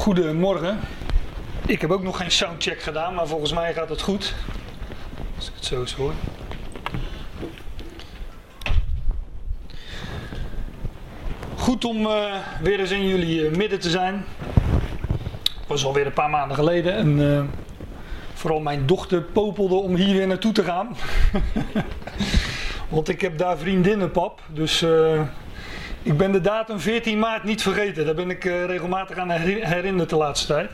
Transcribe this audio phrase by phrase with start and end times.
[0.00, 0.78] Goedemorgen.
[1.66, 4.34] Ik heb ook nog geen soundcheck gedaan, maar volgens mij gaat het goed.
[5.36, 6.12] Als ik het zo eens hoor.
[11.56, 14.24] Goed om uh, weer eens in jullie uh, midden te zijn.
[15.58, 17.42] Het was alweer een paar maanden geleden en uh,
[18.34, 20.96] vooral mijn dochter popelde om hier weer naartoe te gaan.
[22.88, 24.40] Want ik heb daar vriendinnen, pap.
[24.46, 24.84] Dus
[26.02, 28.04] ik ben de datum 14 maart niet vergeten.
[28.04, 30.70] Daar ben ik regelmatig aan herinnerd de laatste tijd.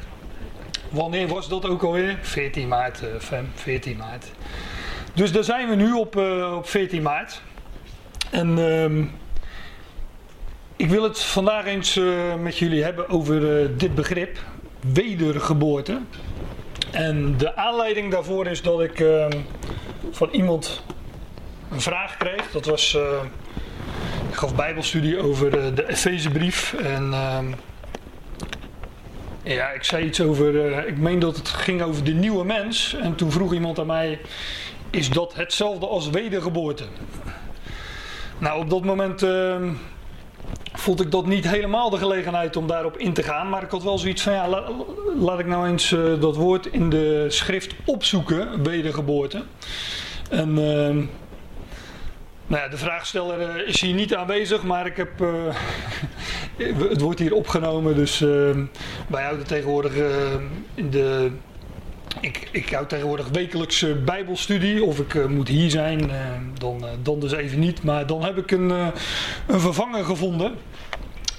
[0.90, 2.18] Wanneer was dat ook alweer?
[2.20, 4.26] 14 maart, uh, fem, 14 maart.
[5.14, 7.42] Dus daar zijn we nu op, uh, op 14 maart.
[8.30, 9.04] En uh,
[10.76, 12.00] ik wil het vandaag eens
[12.40, 13.40] met jullie hebben over
[13.76, 14.38] dit begrip,
[14.92, 16.00] wedergeboorte.
[16.90, 19.40] En de aanleiding daarvoor is dat ik ehm,
[20.10, 20.82] van iemand
[21.70, 22.50] een vraag kreeg.
[22.50, 22.98] Dat was,
[24.36, 27.12] gaf bijbelstudie over de Efezebrief en...
[27.12, 27.46] ehm,
[29.46, 30.54] ja, ik zei iets over.
[30.54, 32.94] Uh, ik meen dat het ging over de nieuwe mens.
[32.94, 34.20] En toen vroeg iemand aan mij:
[34.90, 36.84] Is dat hetzelfde als wedergeboorte?
[38.38, 39.56] Nou, op dat moment uh,
[40.72, 43.48] vond ik dat niet helemaal de gelegenheid om daarop in te gaan.
[43.48, 44.70] Maar ik had wel zoiets van: ja, la,
[45.18, 49.42] laat ik nou eens uh, dat woord in de schrift opzoeken: wedergeboorte.
[50.30, 50.58] En.
[50.58, 51.04] ehm,
[52.46, 55.54] nou ja, de vraagsteller is hier niet aanwezig, maar ik heb, uh,
[56.90, 58.50] het wordt hier opgenomen, dus uh,
[59.08, 60.08] wij houden tegenwoordig uh,
[60.74, 61.30] in de,
[62.20, 66.10] ik, ik houd tegenwoordig wekelijks bijbelstudie, of ik moet hier zijn,
[66.58, 68.70] dan, dan dus even niet, maar dan heb ik een,
[69.46, 70.54] een vervanger gevonden.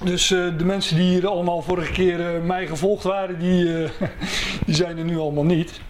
[0.04, 3.66] Dus de mensen die hier allemaal vorige keer mij gevolgd waren, die,
[4.66, 5.82] die zijn er nu allemaal niet.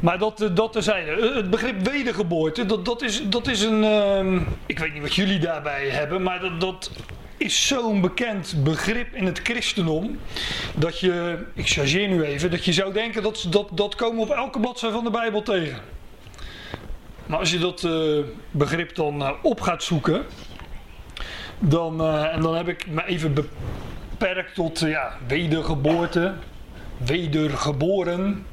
[0.00, 1.34] Maar dat, dat terzijde.
[1.34, 3.82] Het begrip wedergeboorte, dat, dat, is, dat is een.
[3.82, 6.90] Uh, ik weet niet wat jullie daarbij hebben, maar dat, dat
[7.36, 10.18] is zo'n bekend begrip in het christendom.
[10.74, 14.30] Dat je, ik chargeer nu even, dat je zou denken dat dat, dat komen op
[14.30, 15.78] elke bladzijde van de Bijbel tegen.
[17.26, 20.24] Maar als je dat uh, begrip dan op gaat zoeken,
[21.58, 26.34] dan, en dan heb ik me even beperkt tot ja, wedergeboorte,
[26.96, 28.46] wedergeboren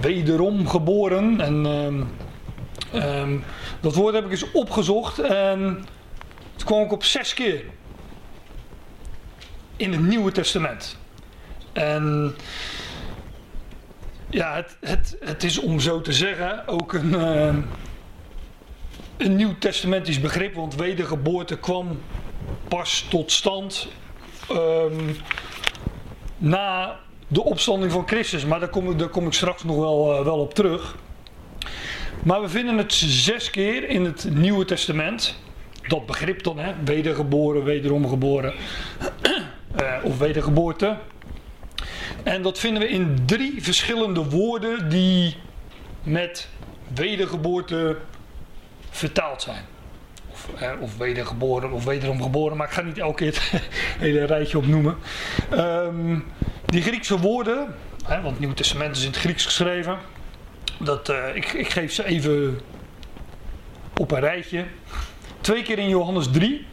[0.00, 1.40] wederom geboren.
[1.40, 2.08] En um,
[2.94, 3.44] um,
[3.80, 5.84] dat woord heb ik eens opgezocht en
[6.56, 7.64] toen kwam ik op zes keer
[9.76, 10.98] in het Nieuwe Testament.
[11.72, 12.34] En
[14.30, 17.56] ja, het, het, het is om zo te zeggen ook een, uh,
[19.16, 22.00] een nieuw testamentisch begrip, want wedergeboorte kwam
[22.68, 23.88] pas tot stand
[26.38, 26.98] na
[27.28, 28.44] de opstanding van Christus.
[28.44, 30.96] Maar daar kom ik, daar kom ik straks nog wel, uh, wel op terug.
[32.22, 35.36] Maar we vinden het zes keer in het Nieuwe Testament.
[35.88, 36.72] Dat begrip dan, hè?
[36.84, 38.54] wedergeboren, wederom geboren.
[39.80, 40.96] uh, of wedergeboorte.
[42.22, 45.36] En dat vinden we in drie verschillende woorden die
[46.02, 46.48] met
[46.94, 47.96] wedergeboorte
[48.90, 49.64] vertaald zijn.
[50.52, 53.62] Of, eh, of wedergeboren of wederom geboren, maar ik ga niet elke keer het
[53.98, 54.96] hele rijtje opnoemen.
[55.52, 56.24] Um,
[56.66, 57.74] die Griekse woorden,
[58.04, 59.98] hè, want het Nieuwe Testament is in het Grieks geschreven,
[60.78, 62.60] dat, uh, ik, ik geef ze even
[63.96, 64.64] op een rijtje.
[65.40, 66.66] Twee keer in Johannes 3.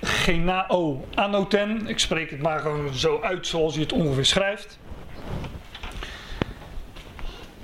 [0.00, 1.86] Genao anoten.
[1.86, 4.78] Ik spreek het maar gewoon zo uit zoals je het ongeveer schrijft.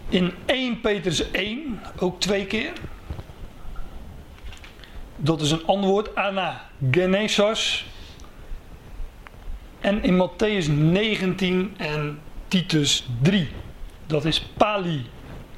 [0.09, 2.73] In 1 Petrus 1 ook twee keer.
[5.23, 6.15] Dat is een antwoord.
[6.15, 7.87] Ana genesos.
[9.81, 13.49] En in Matthäus 19 en Titus 3.
[14.07, 15.07] Dat is Pali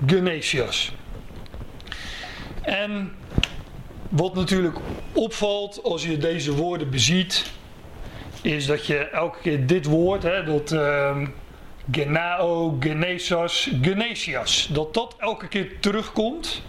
[0.07, 0.93] Genesias.
[2.63, 3.13] En
[4.09, 4.77] wat natuurlijk
[5.13, 7.51] opvalt als je deze woorden beziet,
[8.43, 11.17] is dat je elke keer dit woord, hè, dat uh,
[11.91, 16.63] genao, genesas, genesias, dat dat elke keer terugkomt.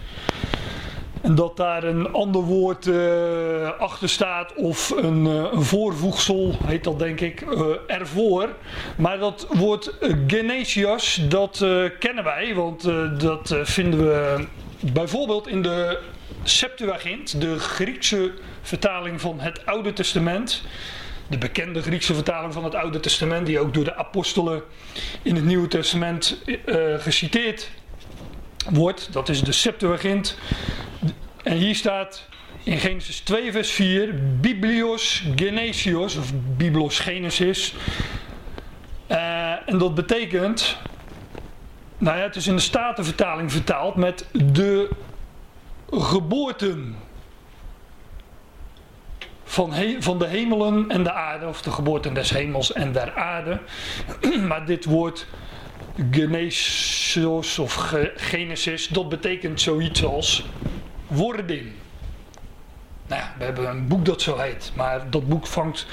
[1.32, 6.98] Dat daar een ander woord uh, achter staat of een, uh, een, voorvoegsel, heet dat
[6.98, 8.48] denk ik, uh, ervoor.
[8.96, 9.94] Maar dat woord
[10.26, 11.66] genesias, dat
[11.98, 12.82] kennen wij, want
[13.20, 14.46] dat vinden we
[14.92, 15.98] bijvoorbeeld in de
[16.42, 18.32] Septuagint, de Griekse
[18.62, 20.62] vertaling van het Oude Testament.
[21.26, 24.62] De bekende Griekse vertaling van het Oude Testament, die ook door de apostelen
[25.22, 26.42] in het Nieuwe Testament
[26.98, 27.70] geciteerd
[28.70, 29.08] wordt.
[29.12, 30.36] Dat is de Septuagint.
[31.44, 32.28] En hier staat
[32.62, 37.74] in Genesis 2 vers 4 Biblios Genesios of Biblos Genesis.
[39.10, 40.78] Uh, en dat betekent,
[41.98, 44.90] nou ja, het is in de Statenvertaling vertaald met de
[45.90, 46.96] geboorten
[49.44, 53.60] van, van de hemelen en de aarde, of de geboorte des hemels en der aarde.
[54.48, 55.26] maar dit woord
[56.10, 57.74] Genesis of
[58.16, 60.44] Genesis, dat betekent zoiets als
[61.14, 61.72] wording.
[63.06, 65.86] Nou we hebben een boek dat zo heet, maar dat boek vangt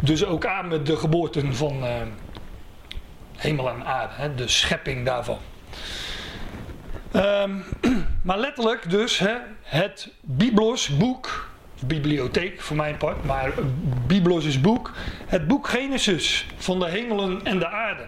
[0.00, 1.92] dus ook aan met de geboorten van uh,
[3.36, 5.38] hemel en aarde, hè, de schepping daarvan.
[7.12, 7.64] Um,
[8.22, 11.48] maar letterlijk dus hè, het Biblos boek,
[11.86, 13.52] bibliotheek voor mijn part, maar
[14.06, 14.92] Biblos is boek,
[15.26, 18.06] het boek Genesis van de hemelen en de aarde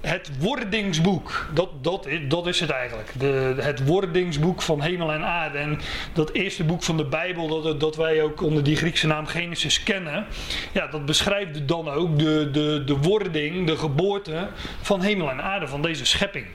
[0.00, 3.12] het wordingsboek, dat, dat, dat is het eigenlijk.
[3.18, 5.58] De, het wordingsboek van hemel en aarde.
[5.58, 5.80] En
[6.12, 9.82] dat eerste boek van de Bijbel, dat, dat wij ook onder die Griekse naam Genesis
[9.82, 10.26] kennen,
[10.72, 14.48] ja, dat beschrijft dan ook de, de, de wording, de geboorte
[14.80, 16.46] van hemel en aarde, van deze schepping.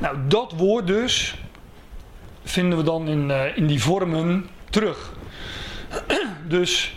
[0.00, 1.34] Nou, dat woord dus
[2.44, 5.12] vinden we dan in, uh, in die vormen terug.
[6.48, 6.96] dus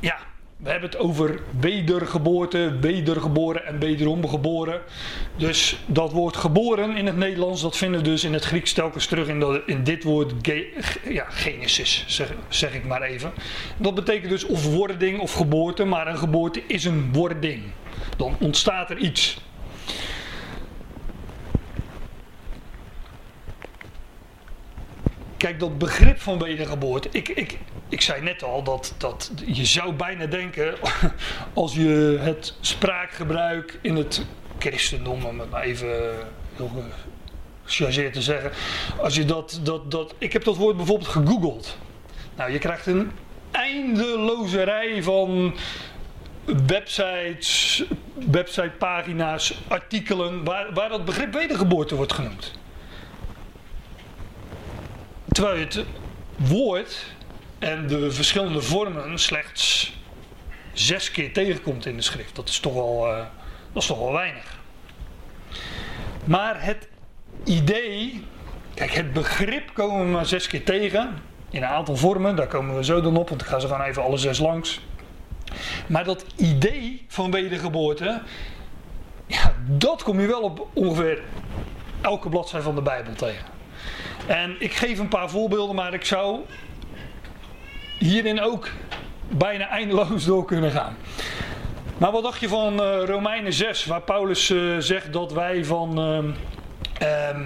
[0.00, 0.16] ja,
[0.62, 4.80] we hebben het over wedergeboorte, wedergeboren en wederom geboren.
[5.36, 9.06] Dus dat woord geboren in het Nederlands, dat vinden we dus in het Grieks telkens
[9.06, 10.32] terug in, in dit woord
[11.08, 13.32] ja, Genesis, zeg, zeg ik maar even.
[13.76, 17.62] Dat betekent dus of wording of geboorte, maar een geboorte is een wording.
[18.16, 19.40] Dan ontstaat er iets.
[25.40, 27.08] Kijk, dat begrip van wedergeboorte.
[27.12, 27.58] Ik, ik,
[27.88, 30.74] ik zei net al dat, dat je zou bijna denken.
[31.54, 34.24] als je het spraakgebruik in het
[34.58, 35.88] christendom, om het maar even
[36.56, 36.70] heel
[37.64, 38.50] gechargeerd te zeggen.
[38.98, 40.14] Als je dat, dat, dat.
[40.18, 41.78] Ik heb dat woord bijvoorbeeld gegoogeld.
[42.36, 43.10] Nou, je krijgt een
[43.50, 45.54] eindeloze rij van
[46.66, 47.84] websites,
[48.30, 52.58] websitepagina's, artikelen waar, waar dat begrip wedergeboorte wordt genoemd.
[55.40, 55.84] Terwijl je het
[56.36, 57.04] woord
[57.58, 59.92] en de verschillende vormen slechts
[60.72, 62.36] zes keer tegenkomt in de schrift.
[62.36, 63.16] Dat is toch wel, uh,
[63.72, 64.58] dat is toch wel weinig.
[66.24, 66.88] Maar het
[67.44, 68.24] idee,
[68.74, 71.14] kijk, het begrip komen we maar zes keer tegen.
[71.50, 73.82] In een aantal vormen, daar komen we zo dan op, want ik ga ze gewoon
[73.82, 74.80] even alle zes langs.
[75.86, 78.22] Maar dat idee van wedergeboorte,
[79.26, 81.22] ja, dat kom je wel op ongeveer
[82.00, 83.59] elke bladzijde van de Bijbel tegen.
[84.30, 86.40] En ik geef een paar voorbeelden, maar ik zou
[87.98, 88.68] hierin ook
[89.28, 90.96] bijna eindeloos door kunnen gaan.
[91.98, 95.98] Maar wat dacht je van uh, Romeinen 6, waar Paulus uh, zegt dat wij van
[97.02, 97.36] uh,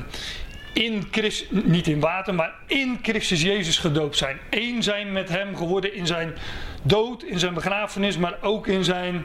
[0.73, 4.39] in Christus, niet in water, maar in Christus Jezus gedoopt zijn.
[4.51, 6.35] Eén zijn met hem geworden in zijn
[6.83, 9.25] dood, in zijn begrafenis, maar ook in zijn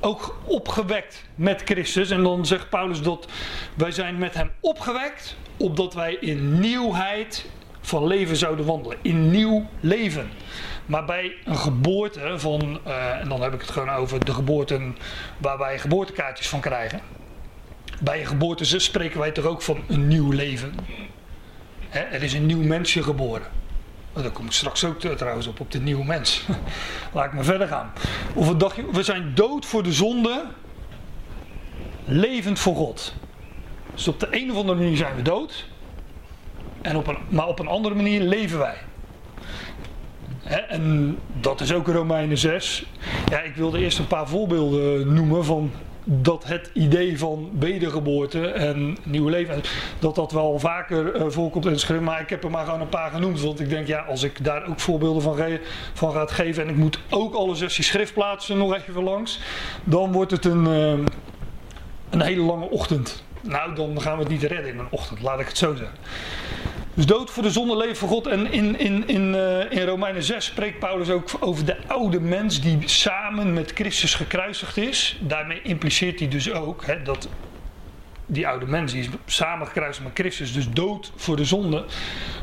[0.00, 2.10] ook opgewekt met Christus.
[2.10, 3.26] En dan zegt Paulus dat
[3.74, 7.46] wij zijn met hem opgewekt, opdat wij in nieuwheid
[7.80, 8.98] van leven zouden wandelen.
[9.02, 10.30] In nieuw leven.
[10.86, 14.96] Maar bij een geboorte van, uh, en dan heb ik het gewoon over de geboorten
[15.38, 17.00] waar wij geboortekaartjes van krijgen.
[18.00, 20.74] Bij een geboorte spreken wij toch ook van een nieuw leven.
[21.88, 23.46] Hè, er is een nieuw mensje geboren.
[24.12, 26.46] Oh, daar kom ik straks ook trouwens op, op de nieuwe mens.
[27.12, 27.92] Laat ik maar verder gaan.
[28.34, 30.44] Of wat dacht we zijn dood voor de zonde,
[32.04, 33.14] levend voor God.
[33.94, 35.66] Dus op de een of andere manier zijn we dood.
[36.80, 38.76] En op een, maar op een andere manier leven wij.
[40.68, 42.84] en dat is ook Romeinen 6.
[43.30, 45.70] Ja, ik wilde eerst een paar voorbeelden noemen van
[46.04, 49.60] dat het idee van wedergeboorte en nieuw leven,
[49.98, 52.02] dat dat wel vaker uh, voorkomt in schrift.
[52.02, 53.40] Maar ik heb er maar gewoon een paar genoemd.
[53.40, 55.58] Want ik denk, ja, als ik daar ook voorbeelden van,
[55.92, 59.40] van ga geven en ik moet ook alle 16 schriftplaatsen nog even langs,
[59.84, 61.06] dan wordt het een, uh,
[62.10, 63.24] een hele lange ochtend.
[63.42, 65.96] Nou, dan gaan we het niet redden in een ochtend, laat ik het zo zeggen.
[66.94, 68.26] Dus dood voor de zonde, leven voor God.
[68.26, 72.60] En in, in, in, uh, in Romeinen 6 spreekt Paulus ook over de oude mens
[72.60, 75.18] die samen met Christus gekruisigd is.
[75.20, 77.28] Daarmee impliceert hij dus ook hè, dat
[78.26, 81.84] die oude mens die is samen gekruisigd met Christus, dus dood voor de zonde,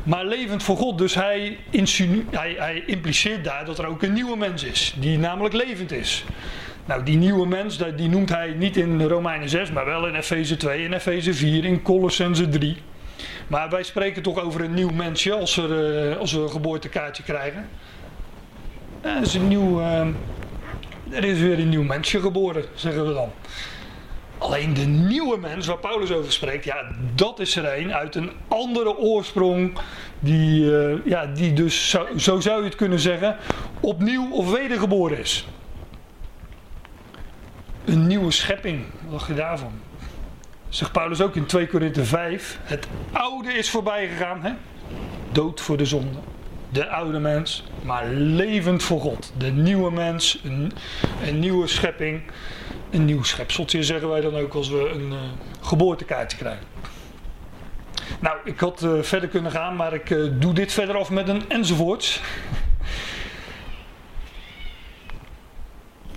[0.04, 0.98] maar levend voor God.
[0.98, 1.58] Dus hij,
[2.32, 6.26] hij, hij impliceert daar dat er ook een nieuwe mens is, die namelijk levend is.
[6.90, 10.58] Nou, die nieuwe mens, die noemt hij niet in Romeinen 6, maar wel in Efeze
[10.58, 12.78] 2, in Efeze 4, in Colossense 3.
[13.48, 17.24] Maar wij spreken toch over een nieuw mensje als, er, uh, als we een geboortekaartje
[17.24, 17.70] krijgen.
[19.02, 20.02] Er is, een nieuw, uh,
[21.12, 23.32] er is weer een nieuw mensje geboren, zeggen we dan.
[24.38, 28.32] Alleen de nieuwe mens waar Paulus over spreekt, ja, dat is er een uit een
[28.48, 29.78] andere oorsprong.
[30.20, 33.36] Die, uh, ja, die dus, zo, zo zou je het kunnen zeggen,
[33.80, 35.48] opnieuw of wedergeboren is.
[37.90, 39.72] Een nieuwe schepping, wat dacht je daarvan?
[40.70, 42.60] Zegt Paulus ook in 2 Korinthe 5.
[42.64, 44.44] Het oude is voorbij gegaan.
[44.44, 44.52] Hè?
[45.32, 46.18] Dood voor de zonde.
[46.70, 49.34] de oude mens, maar levend voor God.
[49.38, 50.72] De nieuwe mens, een,
[51.28, 52.22] een nieuwe schepping,
[52.92, 55.18] een nieuw schepseltje zeggen wij dan ook als we een uh,
[55.62, 56.66] geboortekaartje krijgen.
[58.20, 61.28] Nou, ik had uh, verder kunnen gaan, maar ik uh, doe dit verder af met
[61.28, 62.22] een enzovoorts.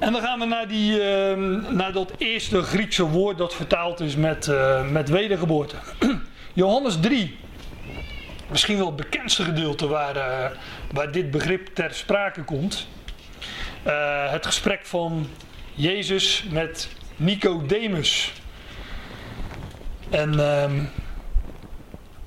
[0.02, 1.36] En dan gaan we naar, die, uh,
[1.70, 5.76] naar dat eerste Griekse woord dat vertaald is met, uh, met wedergeboorte.
[6.52, 7.38] Johannes 3.
[8.50, 10.56] Misschien wel het bekendste gedeelte waar, uh,
[10.92, 12.86] waar dit begrip ter sprake komt.
[14.28, 15.28] het gesprek van
[15.74, 18.32] Jezus met Nicodemus.
[20.10, 20.84] En ehm,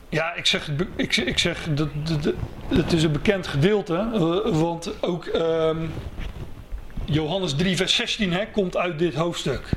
[0.10, 1.90] ja, ik zeg, ik, ik zeg dat,
[2.68, 4.10] het is een bekend gedeelte,
[4.52, 5.92] want ook um,
[7.06, 9.70] Johannes 3, vers 16 hè, komt uit dit hoofdstuk.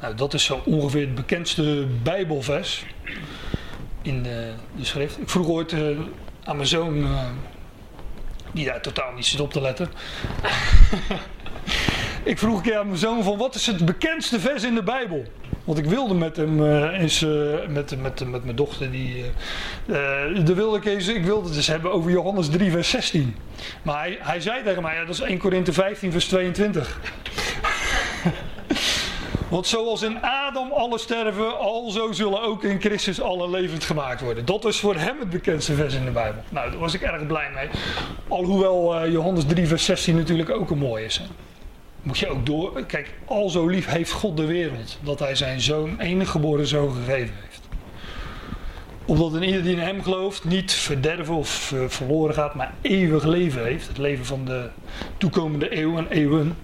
[0.00, 2.84] Nou, dat is zo ongeveer het bekendste Bijbelvers
[4.02, 5.20] in de, de schrift.
[5.20, 5.98] Ik vroeg ooit uh,
[6.44, 7.24] aan mijn zoon, uh,
[8.52, 9.88] die daar totaal niet zit op te letten.
[12.22, 14.82] ik vroeg een keer aan mijn zoon van wat is het bekendste vers in de
[14.82, 15.24] Bijbel?
[15.68, 19.24] Want ik wilde met hem uh, eens, uh, met, met, met mijn dochter, die,
[19.86, 19.96] uh,
[20.44, 23.36] de wilde ik, eens, ik wilde het dus hebben over Johannes 3 vers 16.
[23.82, 27.00] Maar hij, hij zei tegen mij, ja, dat is 1 Korinthe 15 vers 22.
[29.48, 34.44] Want zoals in Adam alle sterven, alzo zullen ook in Christus alle levend gemaakt worden.
[34.44, 36.42] Dat is voor hem het bekendste vers in de Bijbel.
[36.48, 37.68] Nou, daar was ik erg blij mee.
[38.28, 41.16] Alhoewel Johannes 3 vers 16 natuurlijk ook een mooi is.
[41.18, 41.24] Hè?
[42.02, 42.84] Moet je ook door.
[42.86, 44.98] Kijk, al zo lief heeft God de wereld.
[45.02, 47.60] Dat hij zijn zoon, enige geboren zoon gegeven heeft.
[49.04, 53.24] Opdat een ieder die in hem gelooft niet verderven of uh, verloren gaat, maar eeuwig
[53.24, 53.88] leven heeft.
[53.88, 54.68] Het leven van de
[55.16, 56.56] toekomende eeuwen en eeuwen.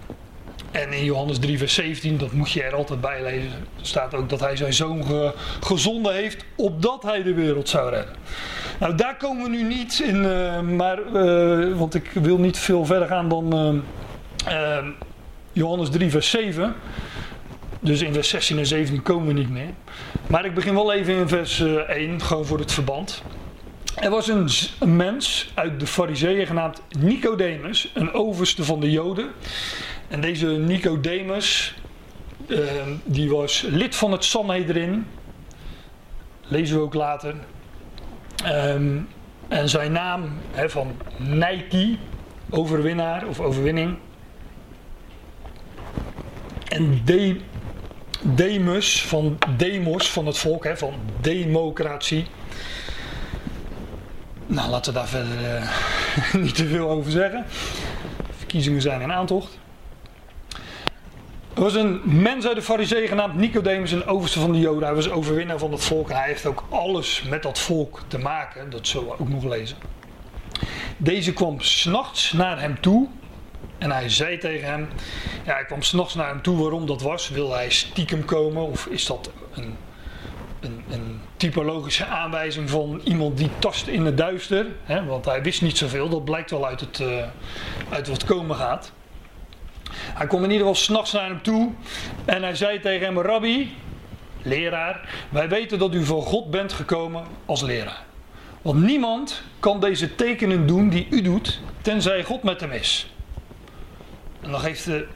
[0.71, 3.51] En in Johannes 3, vers 17, dat moet je er altijd bij lezen,
[3.81, 8.15] staat ook dat hij zijn zoon ge, gezonden heeft, opdat hij de wereld zou redden.
[8.79, 12.85] Nou, daar komen we nu niet in, uh, maar, uh, want ik wil niet veel
[12.85, 13.83] verder gaan dan
[15.55, 16.75] Johannes 3, vers 7.
[17.79, 19.73] Dus in vers 16 en 17 komen we niet meer.
[20.27, 23.23] Maar ik begin wel even in vers 1, eh, gewoon voor het verband.
[23.95, 24.49] Er was een,
[24.95, 29.27] mens uit de Fariseeën genaamd Nicodemus, een overste van de Joden.
[30.07, 31.75] En deze Nicodemus,
[32.47, 32.59] uh,
[33.03, 35.07] die was lid van het Sanhedrin.
[36.47, 37.35] Lezen we ook later.
[38.45, 39.07] Um,
[39.47, 41.97] en zijn naam van Nike,
[42.49, 43.97] overwinnaar of overwinning,
[46.75, 47.39] en de,
[48.21, 52.25] Demus van demos van het volk, hè, van democratie.
[54.47, 57.45] Nou, laten we daar verder uh, niet te veel over zeggen.
[58.37, 59.59] Verkiezingen zijn in aantocht.
[61.53, 64.83] Er was een mens uit de Fariseeën genaamd Nicodemus, een overste van de Joden.
[64.83, 68.17] Hij was overwinnaar van het volk en hij heeft ook alles met dat volk te
[68.17, 68.69] maken.
[68.69, 69.77] Dat zullen we ook nog lezen.
[70.97, 73.07] Deze kwam s'nachts naar hem toe
[73.85, 74.87] en hij zei tegen hem,
[75.45, 77.29] ja, hij kwam s'nachts naar hem toe waarom dat was.
[77.29, 79.77] Wil hij stiekem komen of is dat een,
[80.59, 84.65] een, een typologische aanwijzing van iemand die tast in het duister?
[85.07, 87.23] Want hij wist niet zoveel, dat blijkt wel uit, het, uh,
[87.89, 88.91] uit wat komen gaat.
[89.91, 91.71] Hij kwam in ieder geval s'nachts naar hem toe
[92.25, 93.75] en hij zei tegen hem, Rabbi,
[94.41, 98.03] leraar, wij weten dat u van God bent gekomen als leraar.
[98.61, 103.14] Want niemand kan deze tekenen doen die u doet, tenzij God met hem is.
[104.45, 105.07] En dan geeft de,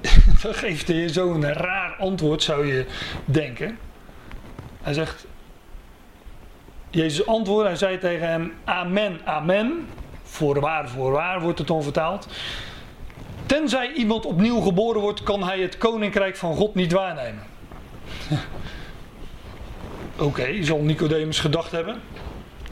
[0.62, 2.86] geeft heer zo'n raar antwoord, zou je
[3.24, 3.78] denken.
[4.82, 5.26] Hij zegt,
[6.90, 9.86] Jezus antwoordde, hij zei tegen hem, amen, amen.
[10.22, 12.26] Voorwaar, voorwaar wordt het dan vertaald.
[13.46, 17.42] Tenzij iemand opnieuw geboren wordt, kan hij het koninkrijk van God niet waarnemen.
[20.16, 22.00] Oké, zal Nicodemus gedacht hebben.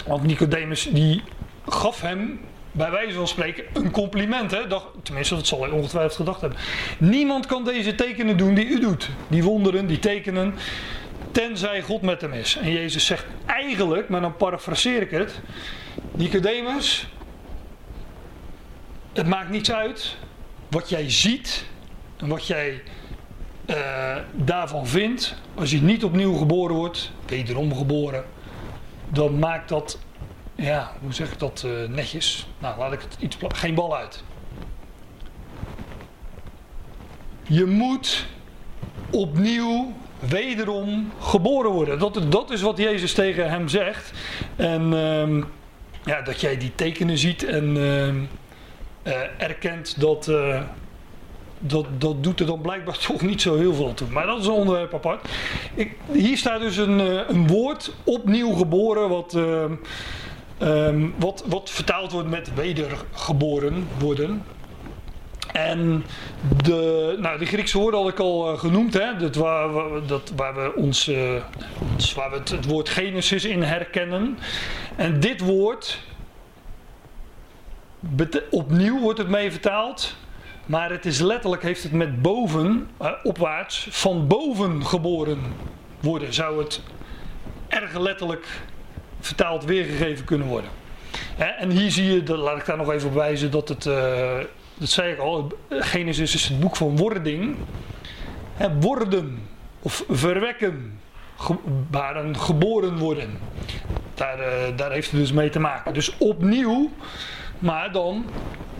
[0.06, 1.22] Want Nicodemus die
[1.68, 2.40] gaf hem
[2.72, 4.50] bij wijze van spreken een compliment.
[4.50, 4.60] Hè?
[5.02, 6.58] Tenminste, dat zal hij ongetwijfeld gedacht hebben.
[6.98, 9.08] Niemand kan deze tekenen doen die u doet.
[9.28, 10.54] Die wonderen, die tekenen.
[11.32, 12.56] Tenzij God met hem is.
[12.56, 15.40] En Jezus zegt eigenlijk, maar dan parafraseer ik het.
[16.12, 17.08] Nicodemus,
[19.12, 20.16] het maakt niets uit
[20.68, 21.64] wat jij ziet
[22.16, 22.82] en wat jij
[23.66, 25.34] uh, daarvan vindt.
[25.54, 28.24] Als je niet opnieuw geboren wordt, wederom geboren,
[29.08, 29.98] dan maakt dat
[30.60, 32.46] ja, hoe zeg ik dat uh, netjes?
[32.58, 34.24] Nou, laat ik het iets Geen bal uit.
[37.42, 38.26] Je moet
[39.10, 41.98] opnieuw, wederom geboren worden.
[41.98, 44.12] Dat, dat is wat Jezus tegen hem zegt.
[44.56, 45.44] En uh,
[46.04, 48.22] ja, dat jij die tekenen ziet en uh, uh,
[49.38, 50.32] erkent dat,
[51.58, 54.08] dat, dat doet er dan blijkbaar toch niet zo heel veel toe.
[54.08, 55.28] Maar dat is een onderwerp apart.
[55.74, 56.98] Ik, hier staat dus een,
[57.30, 59.36] een woord, opnieuw geboren, wat
[60.60, 64.42] Ehm, wat, wat vertaald wordt met wedergeboren worden.
[65.52, 66.04] En
[66.62, 69.16] de, nou, de Griekse woorden had ik al uh, genoemd, hè?
[69.16, 69.70] Dat waar,
[70.06, 71.10] dat, waar we ons,
[71.92, 74.38] ons, waar we het, woord Genesis in herkennen.
[74.96, 76.00] En dit woord,
[78.50, 80.16] opnieuw wordt het mee vertaald,
[80.66, 85.38] maar het is letterlijk, heeft het met boven, uh, opwaarts, van boven geboren
[86.00, 86.80] worden, zou het
[87.68, 88.46] erg letterlijk
[89.20, 90.70] vertaald weergegeven kunnen worden.
[91.36, 94.38] En hier zie je, laat ik daar nog even op wijzen, dat het, uh,
[94.78, 97.56] dat zei ik al, Genesis is het boek van wording.
[98.80, 99.38] worden
[99.82, 101.00] of verwekken,
[101.90, 103.38] baren, geboren worden.
[104.14, 105.94] Daar, uh, daar heeft het dus mee te maken.
[105.94, 106.90] Dus opnieuw,
[107.58, 108.24] maar dan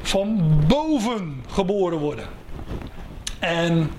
[0.02, 2.25] van boven geboren worden.
[3.38, 3.90] En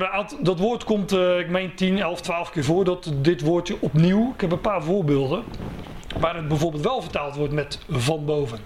[0.00, 3.76] heb dat woord komt, uh, ik meen 10, 11, 12 keer voor, dat dit woordje
[3.80, 4.32] opnieuw.
[4.34, 5.44] Ik heb een paar voorbeelden
[6.18, 8.58] waar het bijvoorbeeld wel vertaald wordt met van boven.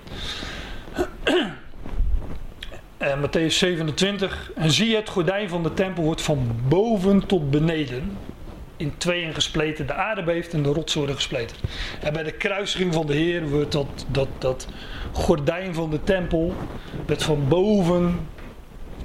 [2.96, 4.50] En Matthäus 27.
[4.54, 8.16] En zie het gordijn van de tempel wordt van boven tot beneden
[8.76, 9.86] in tweeën gespleten.
[9.86, 11.56] De aarde beeft en de rotsen worden gespleten.
[12.00, 14.68] En bij de kruisiging van de Heer wordt dat, dat, dat
[15.12, 16.54] gordijn van de tempel
[17.06, 18.28] werd van boven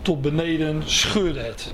[0.02, 1.74] tot beneden scheurde het.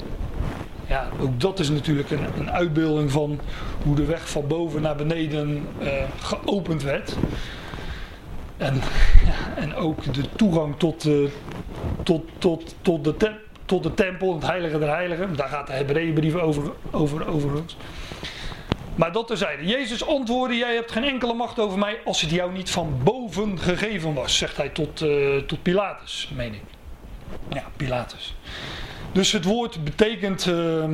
[0.88, 3.40] Ja, ook dat is natuurlijk een, een uitbeelding van
[3.84, 5.90] hoe de weg van boven naar beneden uh,
[6.20, 7.16] geopend werd.
[8.58, 8.82] En,
[9.26, 11.30] ja, en ook de toegang tot, uh,
[12.04, 15.36] tot, tot, tot, de te, tot de tempel, het heilige der heiligen.
[15.36, 17.78] Daar gaat de Hebreeënbrief over, over overigens.
[18.96, 19.66] Maar dat terzijde.
[19.66, 23.60] Jezus antwoordde, jij hebt geen enkele macht over mij als het jou niet van boven
[23.60, 26.62] gegeven was, zegt hij tot, uh, tot Pilatus, meen ik.
[27.50, 28.36] Ja, Pilatus.
[29.18, 30.86] Dus het woord betekent uh,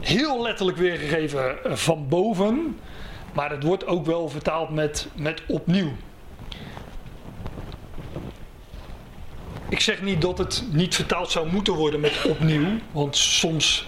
[0.00, 2.78] heel letterlijk weergegeven uh, van boven,
[3.32, 5.92] maar het wordt ook wel vertaald met, met opnieuw.
[9.68, 13.86] Ik zeg niet dat het niet vertaald zou moeten worden met opnieuw, want soms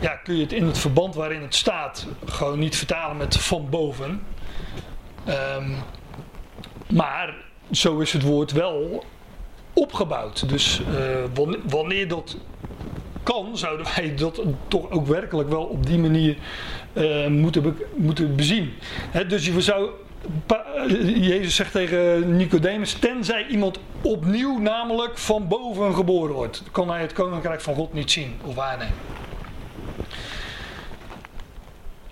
[0.00, 3.70] ja, kun je het in het verband waarin het staat gewoon niet vertalen met van
[3.70, 4.22] boven.
[5.28, 5.76] Um,
[6.88, 7.34] maar
[7.70, 9.04] zo is het woord wel
[9.72, 10.48] opgebouwd.
[10.48, 12.36] Dus uh, wanneer dat
[13.32, 16.36] kan, zouden wij dat toch ook werkelijk wel op die manier
[16.92, 18.74] uh, moeten, moeten bezien.
[19.28, 19.90] Dus je zou
[21.04, 27.12] Jezus zegt tegen Nicodemus: Tenzij iemand opnieuw, namelijk van boven geboren wordt, kan hij het
[27.12, 28.94] koninkrijk van God niet zien of waarnemen.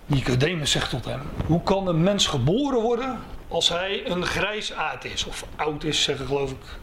[0.07, 5.25] Nicodemus zegt tot hem: Hoe kan een mens geboren worden als hij een grijsaard is?
[5.25, 6.79] Of oud is, zeggen geloof ik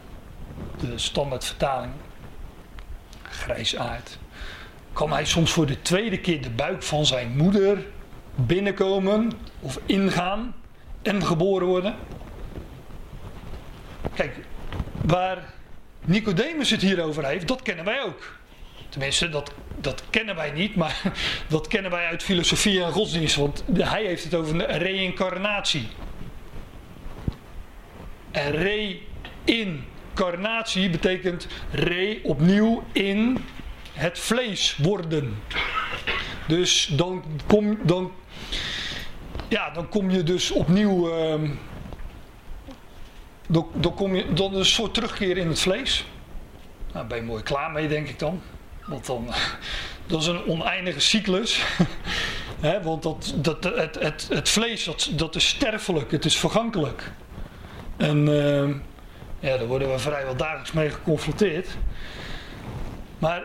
[0.80, 1.92] de standaardvertaling.
[3.22, 4.18] Grijsaard.
[4.94, 7.86] Kan hij soms voor de tweede keer de buik van zijn moeder
[8.34, 10.54] binnenkomen of ingaan
[11.02, 11.94] en geboren worden?
[14.14, 14.36] Kijk,
[15.02, 15.54] waar
[16.04, 18.38] Nicodemus het hier over heeft, dat kennen wij ook.
[18.88, 21.02] Tenminste, dat, dat kennen wij niet, maar
[21.48, 23.36] dat kennen wij uit filosofie en godsdienst.
[23.36, 25.88] Want hij heeft het over een reïncarnatie.
[28.30, 28.50] En
[29.44, 33.44] reïncarnatie betekent re opnieuw in
[33.94, 35.38] het vlees worden.
[36.46, 38.12] Dus dan kom, dan,
[39.48, 41.08] ja, dan kom je dus opnieuw.
[41.08, 41.50] Uh,
[43.46, 46.04] dan, dan, kom je, dan een soort terugkeer in het vlees.
[46.92, 48.42] Nou, ben je mooi klaar mee, denk ik dan.
[48.86, 49.28] Want dan,
[50.06, 51.62] dat is een oneindige cyclus.
[52.82, 57.12] Want dat, dat, het, het, het vlees dat, dat is sterfelijk, het is vergankelijk.
[57.96, 58.68] En uh,
[59.40, 61.68] ja, daar worden we vrijwel dagelijks mee geconfronteerd.
[63.18, 63.44] Maar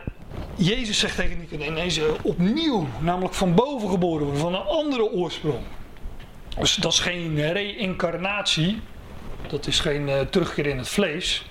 [0.59, 5.63] Jezus zegt tegen Nicodemus opnieuw, namelijk van boven geboren worden, van een andere oorsprong.
[6.59, 8.81] Dus dat is geen reïncarnatie,
[9.47, 11.45] dat is geen uh, terugkeer in het vlees.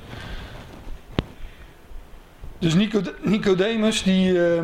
[2.59, 2.75] Dus
[3.23, 4.63] Nicodemus, die, uh,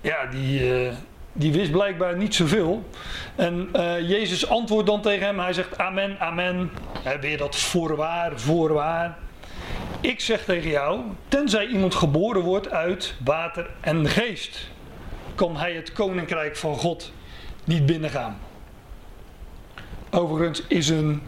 [0.00, 0.92] ja, die, uh,
[1.32, 2.88] die wist blijkbaar niet zoveel.
[3.34, 6.70] En uh, Jezus antwoordt dan tegen hem, hij zegt amen, amen.
[7.02, 9.18] He, weer dat voorwaar, voorwaar.
[10.04, 14.68] Ik zeg tegen jou, tenzij iemand geboren wordt uit water en geest,
[15.34, 17.12] kan hij het koninkrijk van God
[17.64, 18.38] niet binnengaan.
[20.10, 21.22] Overigens is een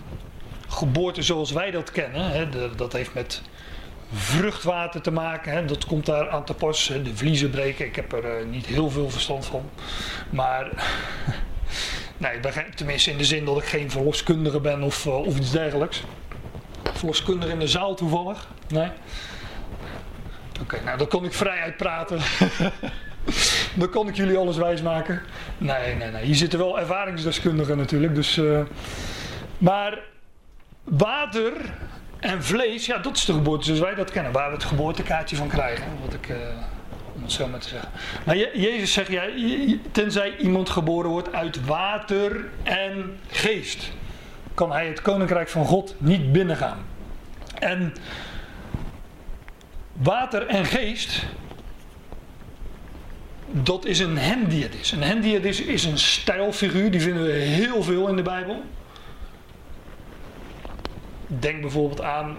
[0.68, 3.42] geboorte zoals wij dat kennen, hè, dat heeft met
[4.12, 5.52] vruchtwater te maken.
[5.52, 5.64] Hè.
[5.64, 6.86] Dat komt daar aan te pas.
[6.86, 7.86] De vliezen breken.
[7.86, 9.70] Ik heb er uh, niet heel veel verstand van.
[10.30, 10.70] Maar.
[12.16, 12.40] nee,
[12.74, 16.02] tenminste in de zin dat ik geen verloskundige ben of, uh, of iets dergelijks.
[16.92, 18.48] Verloskundige in de zaal toevallig.
[18.68, 18.88] Nee.
[20.60, 22.20] Oké, nou dan kon ik vrij uitpraten.
[23.80, 25.22] dan kan ik jullie alles wijsmaken.
[25.58, 26.24] Nee, nee, nee.
[26.24, 28.14] Hier zitten wel ervaringsdeskundigen natuurlijk.
[28.14, 28.36] Dus.
[28.36, 28.60] Uh,
[29.58, 29.98] Maar
[30.84, 31.52] water
[32.20, 34.32] en vlees, ja, dat is de geboorte zoals wij dat kennen.
[34.32, 35.84] Waar we het geboortekaartje van krijgen.
[36.04, 36.36] Wat ik, uh,
[37.14, 37.88] om het zo maar te zeggen.
[38.24, 39.22] Maar Jezus zegt, ja,
[39.92, 43.92] tenzij iemand geboren wordt uit water en geest,
[44.56, 46.78] kan hij het koninkrijk van God niet binnengaan.
[47.58, 47.94] En
[49.92, 51.26] water en geest,
[53.50, 54.92] dat is een hendiadis.
[54.92, 58.62] Een hendiadis is een stijlfiguur, die vinden we heel veel in de Bijbel.
[61.26, 62.36] Denk bijvoorbeeld aan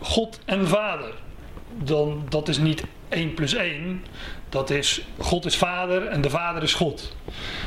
[0.00, 1.14] God en Vader.
[1.82, 4.04] Dan, dat is niet 1 plus 1.
[4.48, 7.16] Dat is God is Vader en de Vader is God.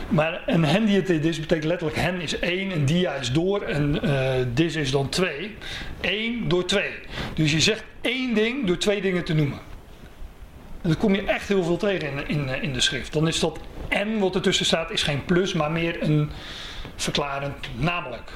[0.09, 4.75] Maar een hendiadis betekent letterlijk hen is 1 en dia is door en uh, dis
[4.75, 5.55] is dan 2.
[6.01, 6.91] 1 door 2.
[7.33, 9.59] Dus je zegt één ding door twee dingen te noemen.
[10.81, 13.13] En dat kom je echt heel veel tegen in, in, in de schrift.
[13.13, 16.31] Dan is dat en wat ertussen staat is geen plus, maar meer een
[16.95, 18.31] verklarend namelijk.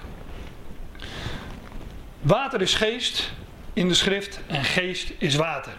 [2.22, 3.32] Water is geest
[3.74, 5.74] in de schrift en geest is water.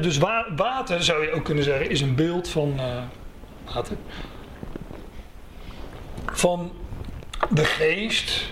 [0.00, 0.18] Dus
[0.56, 3.02] water zou je ook kunnen zeggen is een beeld van uh,
[3.74, 3.96] water.
[6.26, 6.72] Van
[7.50, 8.50] de geest.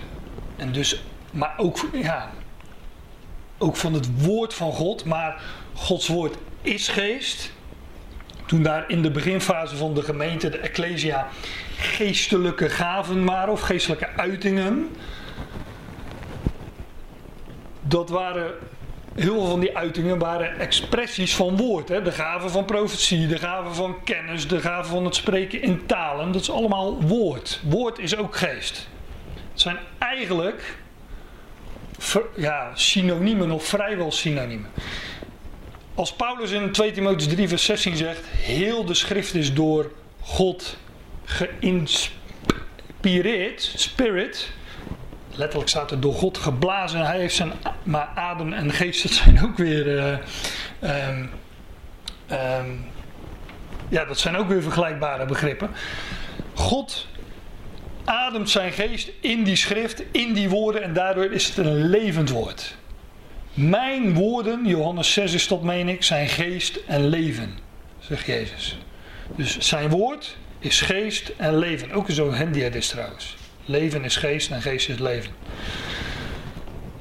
[0.55, 2.31] En dus, maar ook, ja,
[3.57, 5.05] ook van het woord van God.
[5.05, 5.41] Maar
[5.73, 7.51] Gods woord is geest.
[8.45, 11.27] Toen daar in de beginfase van de gemeente, de Ecclesia,
[11.77, 14.89] geestelijke gaven waren of geestelijke uitingen
[17.91, 18.53] dat waren
[19.15, 21.89] heel veel van die uitingen waren expressies van woord.
[21.89, 22.01] Hè?
[22.01, 26.31] De gave van profetie, de gave van kennis, de gave van het spreken in talen.
[26.31, 27.59] Dat is allemaal woord.
[27.63, 28.87] Woord is ook geest.
[29.51, 30.77] Het zijn eigenlijk
[32.35, 34.69] ja, synoniemen of vrijwel synoniemen.
[35.95, 40.77] Als Paulus in 2 Timotheus 3 vers 16 zegt, heel de schrift is door God
[41.23, 44.51] geïnspireerd, spirit,
[45.35, 47.05] letterlijk staat er door God geblazen.
[47.05, 47.51] Hij heeft zijn,
[47.83, 51.17] maar adem en geest, dat zijn ook weer, uh,
[52.57, 52.85] um,
[53.89, 55.69] ja, dat zijn ook weer vergelijkbare begrippen.
[56.53, 57.07] God
[58.05, 62.29] ademt zijn geest in die schrift, in die woorden en daardoor is het een levend
[62.29, 62.75] woord.
[63.53, 67.57] Mijn woorden, Johannes 6 is dat meen ik, zijn geest en leven,
[67.99, 68.77] zegt Jezus.
[69.35, 71.91] Dus zijn woord is geest en leven.
[71.91, 73.35] Ook zo'n handy is trouwens.
[73.71, 75.31] Leven is geest en geest is leven.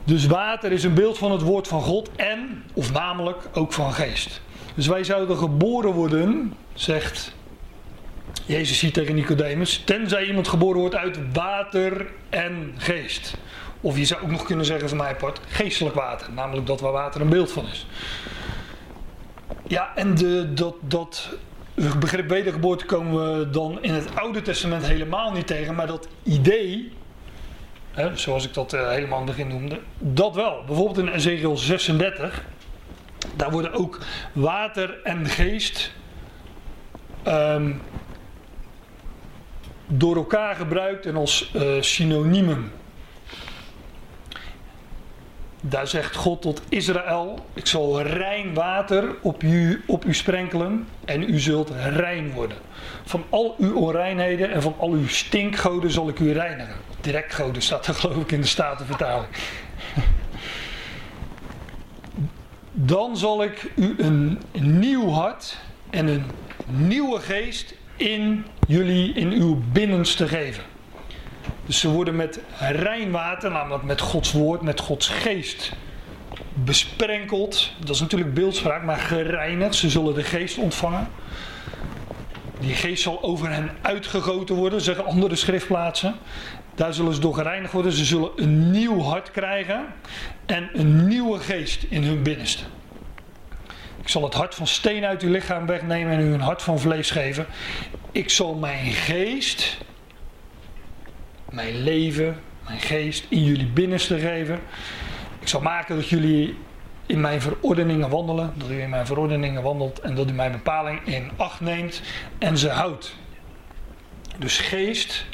[0.05, 3.93] Dus water is een beeld van het woord van God en, of namelijk, ook van
[3.93, 4.41] geest.
[4.75, 7.35] Dus wij zouden geboren worden, zegt
[8.47, 13.35] Jezus hier tegen Nicodemus, tenzij iemand geboren wordt uit water en geest.
[13.81, 16.93] Of je zou ook nog kunnen zeggen van mij apart, geestelijk water, namelijk dat waar
[16.93, 17.87] water een beeld van is.
[19.67, 21.37] Ja, en de, dat, dat
[21.75, 26.09] het begrip wedergeboorte komen we dan in het Oude Testament helemaal niet tegen, maar dat
[26.23, 26.93] idee,
[27.91, 30.63] hè, zoals ik dat uh, helemaal aan het begin noemde, dat wel.
[30.67, 32.45] Bijvoorbeeld in Ezekiel 36,
[33.37, 33.99] daar worden ook
[34.33, 35.93] water en geest
[37.27, 37.81] um,
[39.87, 42.73] door elkaar gebruikt en als uh, synoniemen.
[45.61, 51.23] Daar zegt God tot Israël: Ik zal rein water op u, op u sprenkelen en
[51.23, 52.57] u zult rein worden.
[53.05, 56.75] Van al uw onreinheden en van al uw stinkgoden zal ik u reinigen.
[57.01, 59.29] Directgoden staat er geloof ik in de Statenvertaling.
[62.73, 65.59] Dan zal ik u een nieuw hart
[65.91, 66.25] en een
[66.67, 70.63] nieuwe geest in jullie, in uw binnenste geven.
[71.67, 75.73] Dus ze worden met rein water, namelijk met Gods woord, met Gods geest
[76.55, 77.73] besprenkeld.
[77.79, 79.75] Dat is natuurlijk beeldspraak, maar gereinigd.
[79.75, 81.09] Ze zullen de geest ontvangen.
[82.61, 86.15] Die geest zal over hen uitgegoten worden, zeggen andere schriftplaatsen.
[86.75, 87.93] Daar zullen ze door gereinigd worden.
[87.93, 89.87] Ze zullen een nieuw hart krijgen
[90.47, 92.65] en een nieuwe geest in hun binnenste.
[94.01, 96.79] Ik zal het hart van steen uit uw lichaam wegnemen en u een hart van
[96.79, 97.47] vlees geven.
[98.13, 99.79] Ik zal mijn geest
[101.51, 104.61] mijn leven, mijn geest in jullie binnenste geven.
[105.41, 106.57] Ik zal maken dat jullie
[107.07, 111.07] in mijn verordeningen wandelen, dat u in mijn verordeningen wandelt en dat u mijn bepaling
[111.07, 112.03] in acht neemt
[112.39, 113.17] en ze houdt.
[114.39, 115.27] Dus geest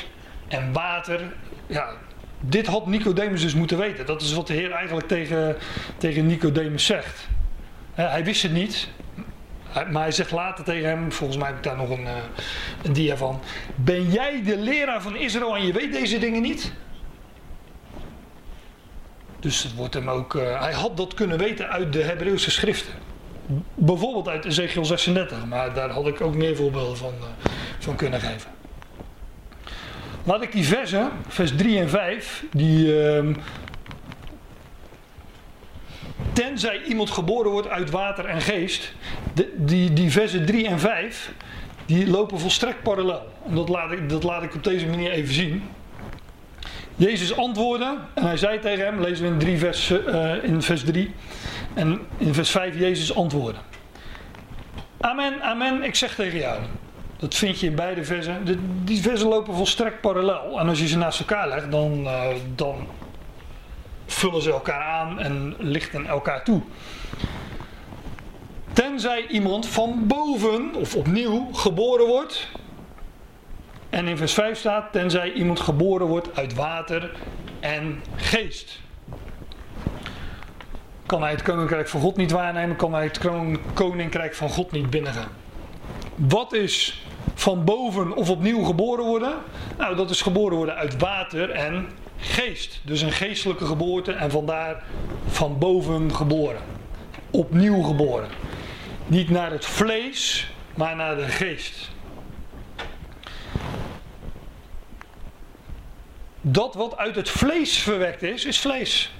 [0.48, 1.20] en water,
[1.66, 1.90] ja,
[2.40, 4.06] dit had Nicodemus dus moeten weten.
[4.06, 5.56] Dat is wat de Heer eigenlijk tegen,
[5.96, 7.28] tegen Nicodemus zegt.
[7.94, 8.88] Hij wist het niet,
[9.84, 12.10] maar hij zegt later tegen hem, volgens mij heb ik daar nog een, uh,
[12.82, 13.40] een dia van.
[13.74, 16.72] Ben jij de leraar van Israël en je weet deze dingen niet?
[19.40, 22.94] Dus het wordt hem ook, uh, hij had dat kunnen weten uit de Hebreeuwse schriften.
[23.74, 27.12] Bijvoorbeeld uit Ezekiel 36, maar daar had ik ook meer voorbeelden van,
[27.78, 28.50] van kunnen geven.
[30.24, 33.02] Laat ik die versen, vers 3 en 5, die.
[33.02, 33.34] ehm,
[36.32, 38.92] tenzij iemand geboren wordt uit water en geest.
[39.34, 41.32] De, die, die versen 3 en 5,
[41.86, 43.22] die lopen volstrekt parallel.
[43.48, 45.62] En dat laat, ik, dat laat ik op deze manier even zien.
[46.96, 50.84] Jezus antwoordde en hij zei tegen hem, lezen we in, 3 vers, eh, in vers
[50.84, 51.14] 3.
[51.74, 53.60] En in vers 5 Jezus antwoordde.
[55.00, 56.60] Amen, amen, ik zeg tegen jou.
[57.16, 58.58] Dat vind je in beide versen.
[58.84, 60.60] Die versen lopen volstrekt parallel.
[60.60, 62.86] En als je ze naast elkaar legt, dan, eh, dan
[64.06, 66.62] vullen ze elkaar aan en lichten elkaar toe.
[68.72, 72.48] Tenzij iemand van boven of opnieuw geboren wordt.
[73.90, 77.16] En in vers 5 staat: tenzij iemand geboren wordt uit water
[77.60, 78.80] en geest.
[81.06, 84.72] Kan hij het koninkrijk van God niet waarnemen, kan hij het kon- koninkrijk van God
[84.72, 85.28] niet binnengaan.
[86.14, 89.34] Wat is van boven of opnieuw geboren worden?
[89.78, 91.88] Nou, dat is geboren worden uit water en
[92.18, 92.80] geest.
[92.82, 94.84] Dus een geestelijke geboorte en vandaar
[95.28, 96.62] van boven geboren.
[97.30, 98.28] Opnieuw geboren.
[99.06, 101.90] Niet naar het vlees, maar naar de geest.
[106.40, 109.12] Dat wat uit het vlees verwekt is, is vlees.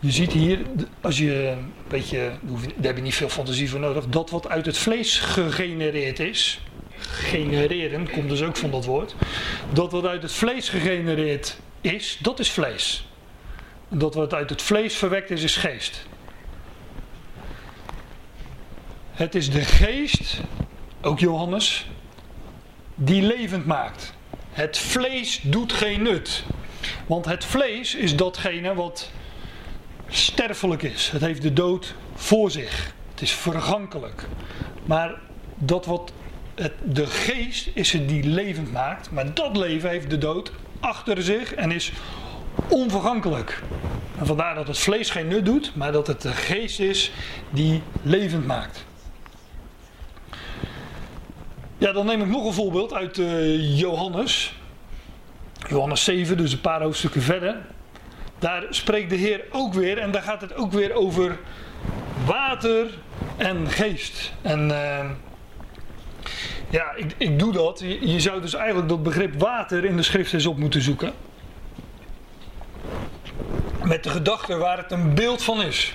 [0.00, 0.58] Je ziet hier,
[1.00, 2.32] als je een beetje,
[2.76, 6.60] daar heb je niet veel fantasie voor nodig, dat wat uit het vlees gegenereerd is,
[6.98, 9.14] genereren komt dus ook van dat woord,
[9.72, 13.08] dat wat uit het vlees gegenereerd is, dat is vlees.
[13.88, 16.06] Dat wat uit het vlees verwekt is, is geest.
[19.10, 20.40] Het is de geest,
[21.02, 21.86] ook Johannes,
[22.94, 24.14] die levend maakt.
[24.50, 26.44] Het vlees doet geen nut.
[27.06, 29.10] Want het vlees is datgene wat
[30.08, 31.10] sterfelijk is.
[31.10, 32.94] Het heeft de dood voor zich.
[33.10, 34.26] Het is vergankelijk.
[34.84, 35.14] Maar
[35.54, 36.12] dat wat
[36.56, 39.10] het, de geest is het die levend maakt.
[39.10, 41.92] Maar dat leven heeft de dood achter zich en is
[42.68, 43.62] onvergankelijk.
[44.18, 47.12] En vandaar dat het vlees geen nut doet, maar dat het de geest is
[47.50, 48.84] die levend maakt.
[51.78, 54.54] Ja, dan neem ik nog een voorbeeld uit eh, Johannes.
[55.68, 57.56] Johannes 7, dus een paar hoofdstukken verder.
[58.38, 61.38] Daar spreekt de Heer ook weer en daar gaat het ook weer over
[62.26, 62.86] water
[63.36, 64.32] en geest.
[64.42, 65.10] En eh,
[66.70, 67.80] ja, ik, ik doe dat.
[68.00, 71.12] Je, zou dus eigenlijk dat begrip water in de schrift eens op moeten zoeken.
[73.84, 75.94] Met de gedachte waar het een beeld van is.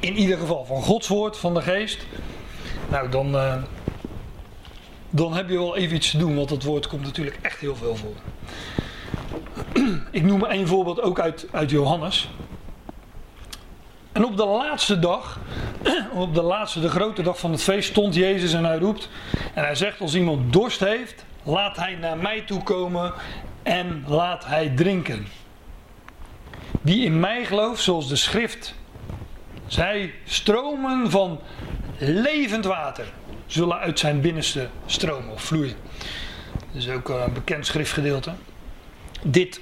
[0.00, 2.06] In ieder geval van Gods woord, van de geest.
[2.90, 3.54] Nou, dan, eh,
[5.10, 7.76] dan heb je wel even iets te doen, want dat woord komt natuurlijk echt heel
[7.76, 8.14] veel voor.
[10.10, 12.28] Ik noem één voorbeeld ook uit, uit Johannes.
[14.12, 15.38] En op de laatste dag,
[16.12, 19.08] op de laatste, de grote dag van het feest, stond Jezus en hij roept.
[19.54, 23.12] En hij zegt: Als iemand dorst heeft, laat hij naar mij toe komen
[23.62, 25.26] en laat hij drinken.
[26.80, 28.74] Wie in mij gelooft, zoals de schrift
[29.66, 31.40] zij stromen van
[31.98, 33.12] levend water
[33.46, 35.76] zullen uit zijn binnenste stromen of vloeien.
[36.50, 38.32] Dat is ook een bekend schriftgedeelte.
[39.22, 39.60] Dit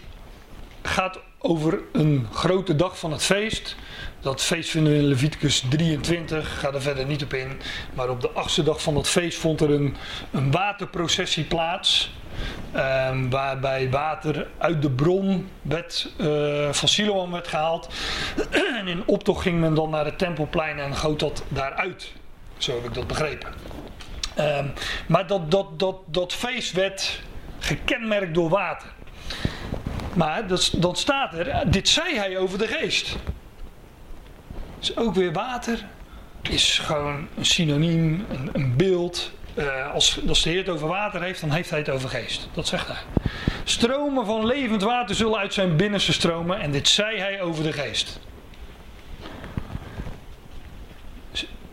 [0.83, 3.77] gaat over een grote dag van het feest.
[4.21, 7.61] Dat feest vinden we in Leviticus 23, ga er verder niet op in.
[7.95, 9.97] Maar op de achtste dag van dat feest vond er een,
[10.31, 12.17] een waterprocessie plaats.
[12.73, 17.89] ehm, waarbij water uit de bron werd, eh, van Siloam werd gehaald.
[18.79, 22.13] en in optocht ging men dan naar het tempelplein en goot dat daaruit.
[22.59, 23.49] Zo heb ik dat begrepen.
[24.35, 24.67] Ehm,
[25.07, 27.21] maar dat, dat, dat, dat feest werd
[27.59, 28.89] gekenmerkt door water.
[30.15, 33.17] Maar dat, dan staat er, dit zei hij over de geest.
[34.79, 35.87] Dus ook weer water
[36.43, 39.31] is gewoon een synoniem, een, een beeld.
[39.55, 42.49] Eh, als, als de Heer het over water heeft, dan heeft hij het over geest.
[42.55, 42.97] Dat zegt hij.
[43.64, 46.61] Stromen van levend water zullen uit zijn binnenste stromen.
[46.61, 48.21] En dit zei hij over de geest.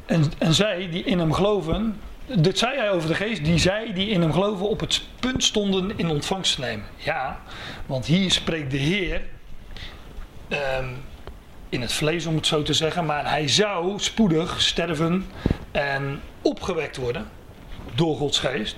[0.05, 3.93] En, en zij die in hem geloven, dit zei hij over de geest, die zij
[3.93, 6.85] die in hem geloven op het punt stonden in ontvangst te nemen.
[6.97, 7.39] Ja,
[7.85, 9.21] want hier spreekt de Heer
[10.47, 10.89] ehm,
[11.75, 15.25] in het vlees om het zo te zeggen, maar hij zou spoedig sterven
[15.71, 17.27] en opgewekt worden
[17.95, 18.75] door Gods geest.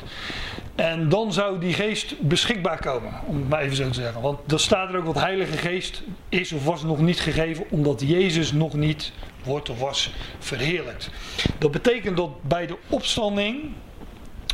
[0.76, 4.22] En dan zou die geest beschikbaar komen, om het maar even zo te zeggen.
[4.22, 8.02] Want er staat er ook wat Heilige Geest is of was nog niet gegeven, omdat
[8.02, 9.12] Jezus nog niet
[9.44, 11.10] wordt of was verheerlijkt.
[11.58, 13.72] Dat betekent dat bij de opstanding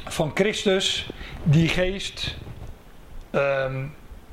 [0.06, 1.10] van Christus
[1.44, 2.36] die geest
[3.32, 3.86] ehm,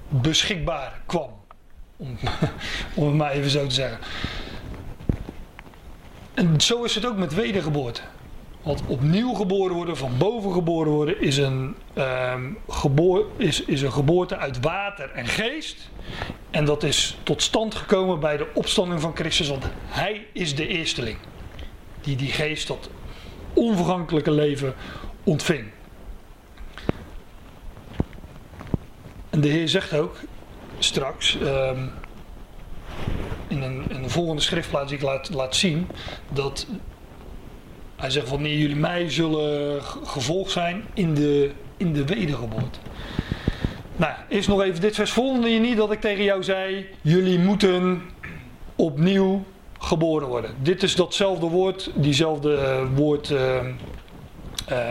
[0.08, 1.39] beschikbaar kwam.
[2.94, 3.98] Om, het maar even zo te zeggen.
[6.34, 8.00] En zo is het ook met wedergeboorte.
[8.62, 12.52] Want opnieuw geboren worden, van boven geboren worden, is een, ehm,
[13.36, 15.90] is, is een geboorte uit water en geest.
[16.50, 20.66] En dat is tot stand gekomen bij de opstanding van Christus, want Hij is de
[20.66, 21.18] eersteling.
[22.00, 22.90] Die die geest, dat
[23.52, 24.74] onvergankelijke leven
[25.24, 25.64] ontving.
[29.30, 30.16] En de Heer zegt ook
[30.84, 31.86] straks, ehm,
[33.48, 35.86] in, een, volgende schriftplaats die ik laat, laat zien,
[36.28, 36.66] dat
[37.96, 42.78] hij zegt wanneer jullie mij zullen gevolgd zijn in de, in de wedergeboorte.
[43.96, 45.10] Nou, is nog even dit vers.
[45.10, 48.02] Volgende je niet dat ik tegen jou zei, jullie moeten
[48.76, 49.44] opnieuw
[49.78, 50.54] geboren worden.
[50.62, 53.56] Dit is datzelfde woord, diezelfde uh, woord uh,
[54.70, 54.90] uh,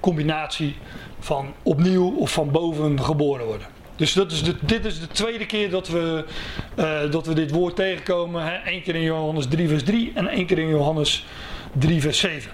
[0.00, 0.76] combinatie
[1.18, 3.66] van opnieuw of van boven geboren worden.
[3.96, 6.24] Dus dat is dit is de tweede keer dat we,
[6.76, 8.60] uh, dat we dit woord tegenkomen.
[8.64, 11.26] Eén keer in Johannes 3 vers 3 en één keer in Johannes
[11.72, 12.52] 3 vers 7.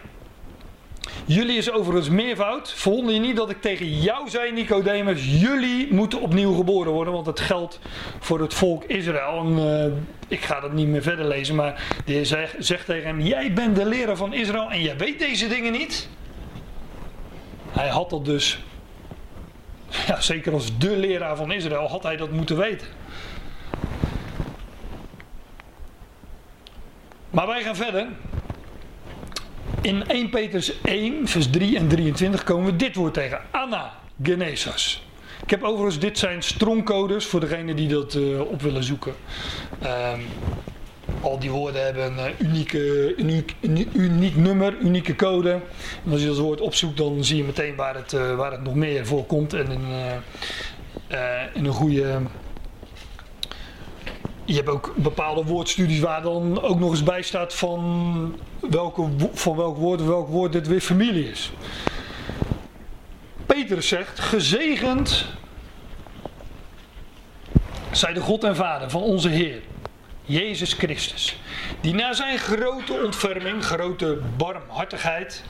[1.25, 2.73] Jullie is overigens meervoud.
[2.73, 7.27] Verwonder je niet dat ik tegen jou zei, Nicodemus, jullie moeten opnieuw geboren worden, want
[7.27, 7.79] het geldt
[8.19, 9.39] voor het volk Israël.
[9.39, 9.93] En, uh,
[10.29, 13.53] ik ga dat niet meer verder lezen, maar de Heer zegt, zegt tegen hem, jij
[13.53, 16.09] bent de leraar van Israël en jij weet deze dingen niet.
[17.71, 18.59] Hij had dat dus,
[20.07, 22.87] ja, zeker als de leraar van Israël, had hij dat moeten weten.
[27.31, 28.07] Maar wij gaan verder.
[29.83, 33.41] In 1 Petrus 1, vers 3 en 23 komen we dit woord tegen.
[33.51, 35.09] Anna Genesas.
[35.43, 39.15] Ik heb overigens, dit zijn strongcodes voor degenen die dat uh, op willen zoeken.
[39.85, 40.23] Um,
[41.21, 43.55] al die woorden hebben een uh, unieke, uniek,
[43.93, 45.51] uniek nummer, unieke code.
[46.05, 48.63] En als je dat woord opzoekt, dan zie je meteen waar het, uh, waar het
[48.63, 49.53] nog meer voorkomt.
[49.53, 49.85] En in,
[51.55, 52.21] in een goede
[54.51, 59.57] je hebt ook bepaalde woordstudies waar dan ook nog eens bij staat van, welke, van
[59.57, 61.53] welk woord welk woord dit weer familie is.
[63.47, 65.27] Petrus zegt, gezegend
[67.91, 69.61] zij de God en Vader van onze Heer,
[70.31, 71.37] Jezus Christus,
[71.81, 75.45] die na zijn grote ontferming, grote barmhartigheid,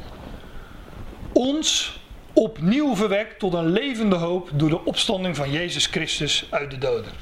[1.32, 1.98] ons
[2.32, 7.12] opnieuw verwekt tot een levende hoop door de opstanding van Jezus Christus uit de doden.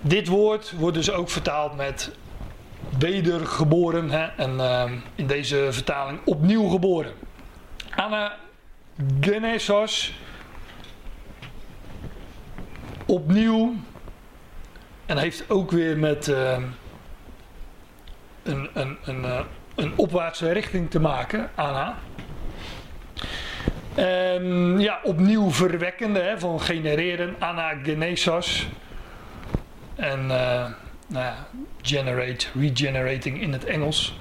[0.00, 2.10] Dit woord wordt dus ook vertaald met
[2.98, 4.24] wedergeboren hè?
[4.24, 7.12] en uh, in deze vertaling opnieuw geboren.
[7.90, 10.12] Anagenesos
[13.06, 13.74] opnieuw
[15.06, 16.56] en heeft ook weer met uh,
[18.42, 19.40] een, een, een, uh,
[19.74, 21.98] een opwaartse richting te maken, Anna.
[23.94, 28.66] En ja, opnieuw verwekkende hè, van genereren, anagenesos.
[29.94, 30.66] En uh,
[31.06, 31.46] nou ja,
[31.82, 34.18] generate, regenerating in het Engels.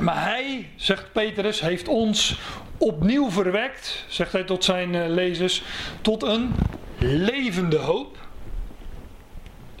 [0.00, 2.40] Maar hij, zegt Petrus, heeft ons
[2.78, 5.62] opnieuw verwekt, zegt hij tot zijn uh, lezers,
[6.00, 6.54] tot een
[6.98, 8.27] levende hoop.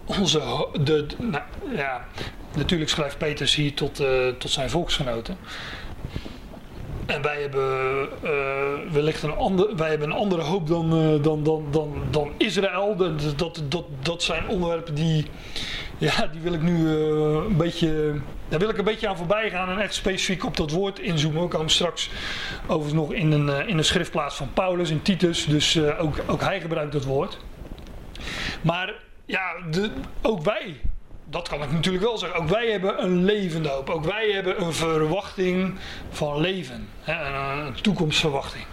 [0.08, 1.42] Onze, de, nou,
[1.76, 2.06] ja,
[2.56, 5.36] natuurlijk schrijft Petrus hier tot, uh, tot zijn volksgenoten.
[7.06, 11.42] En wij hebben uh, wellicht een, ander, wij hebben een andere hoop dan, uh, dan,
[11.42, 12.96] dan, dan, dan Israël.
[12.96, 15.26] Dat, dat, dat, zijn onderwerpen die,
[15.98, 18.14] ja, die wil ik nu een beetje,
[18.48, 21.42] wil ik een beetje aan voorbij gaan en echt specifiek op dat woord inzoomen.
[21.42, 22.10] We komen straks
[22.66, 26.60] overigens nog in een, in een schriftplaats van Paulus, in Titus, dus ook, ook hij
[26.60, 27.38] gebruikt dat woord.
[28.60, 28.94] Maar
[29.28, 29.90] ja, de,
[30.22, 30.80] ook wij
[31.30, 32.40] dat kan ik natuurlijk wel zeggen.
[32.40, 33.90] Ook wij hebben een levende hoop.
[33.90, 35.74] Ook wij hebben een verwachting
[36.10, 36.88] van leven.
[37.00, 38.64] Hè, een toekomstverwachting.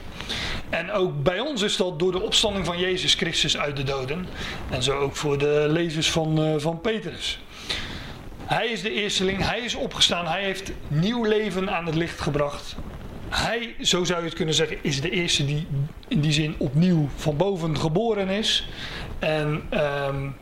[0.70, 4.28] En ook bij ons is dat door de opstanding van Jezus Christus uit de doden.
[4.70, 7.40] En zo ook voor de lezers van, uh, van Petrus.
[8.46, 12.76] Hij is de eersteling, hij is opgestaan, hij heeft nieuw leven aan het licht gebracht.
[13.36, 15.68] Hij, zo zou je het kunnen zeggen, is de eerste die
[16.08, 18.68] in die zin opnieuw van boven geboren is.
[19.20, 19.64] En
[20.08, 20.36] um,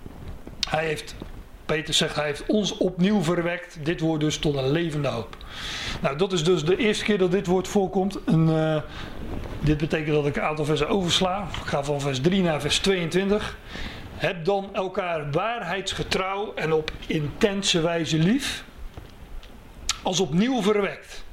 [0.70, 1.16] hij heeft
[1.66, 3.78] Peter zegt, hij heeft ons opnieuw verwekt.
[3.86, 5.38] Dit wordt dus tot een levende hoop.
[6.02, 8.24] Nou, dat is dus de eerste keer dat dit woord voorkomt.
[8.24, 8.82] En, uh,
[9.60, 11.48] dit betekent dat ik een aantal versen oversla.
[11.62, 13.58] Ik ga van vers 3 naar vers 22.
[14.16, 18.64] Heb dan elkaar waarheidsgetrouw en op intense wijze lief.
[20.02, 21.24] Als opnieuw verwekt.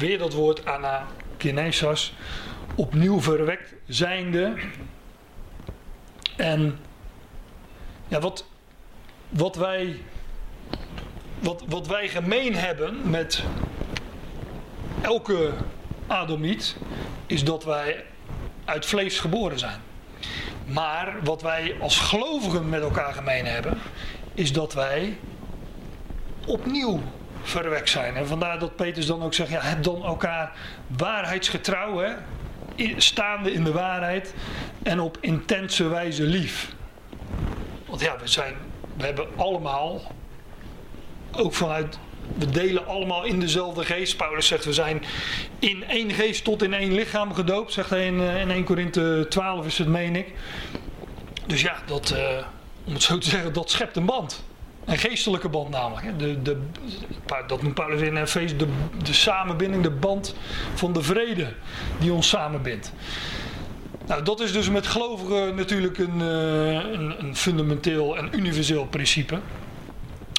[0.00, 2.14] Weer dat woord anakinesis.
[2.74, 4.54] Opnieuw verwekt zijnde.
[6.36, 6.78] En
[8.08, 8.44] ja, wat
[9.30, 9.96] wat wij,
[11.38, 13.42] wat, wat wij gemeen hebben met
[15.00, 15.52] elke
[16.06, 16.76] Adamiet,
[17.26, 18.04] is dat wij
[18.64, 19.80] uit vlees geboren zijn.
[20.64, 23.78] Maar wat wij als gelovigen met elkaar gemeen hebben,
[24.34, 25.18] is dat wij
[26.46, 27.00] opnieuw
[27.42, 28.16] verwekt zijn.
[28.16, 30.52] En vandaar dat Petrus dan ook zegt, ja, heb dan elkaar
[30.86, 32.14] waarheidsgetrouw, hè,
[32.96, 34.34] staande in de waarheid
[34.82, 36.72] en op intense wijze lief.
[37.86, 38.54] Want ja, we zijn,
[38.96, 40.00] we hebben allemaal,
[41.32, 41.98] ook vanuit,
[42.38, 44.16] we delen allemaal in dezelfde geest.
[44.16, 45.02] Paulus zegt, we zijn
[45.58, 49.26] in één geest tot in één lichaam gedoopt, zegt hij in, eh, in 1 Korinthe
[49.28, 50.32] 12 is het, meen ik.
[51.46, 52.46] Dus ja, dat, uh,
[52.84, 54.44] om het zo te zeggen, dat schept een band.
[54.90, 56.18] Een geestelijke band namelijk.
[56.18, 56.60] De, de,
[57.46, 58.66] dat noemt Paulus in Efeze de,
[59.02, 60.34] de samenbinding, de band
[60.74, 61.52] van de vrede
[61.98, 62.92] die ons samenbindt.
[64.06, 69.38] Nou, dat is dus met gelovigen natuurlijk een, eh, een, een, fundamenteel en universeel principe.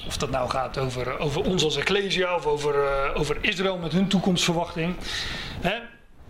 [0.08, 3.92] Of dat nou gaat over, over ons als Ecclesia of over, uh, over Israël met
[3.92, 4.96] hun toekomstverwachting.
[5.62, 5.76] Hè?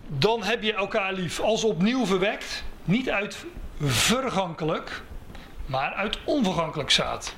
[0.08, 2.64] Dan heb je elkaar lief als opnieuw verwekt.
[2.84, 3.44] Niet uit
[3.80, 5.02] vergankelijk,
[5.72, 7.34] maar uit onvergankelijk zaad.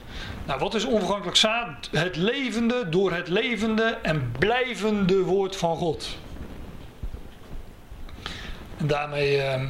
[0.47, 1.89] Nou, wat is onvergankelijk zaad?
[1.91, 6.17] Het levende, door het levende en blijvende woord van God.
[8.77, 9.63] En daarmee, uh,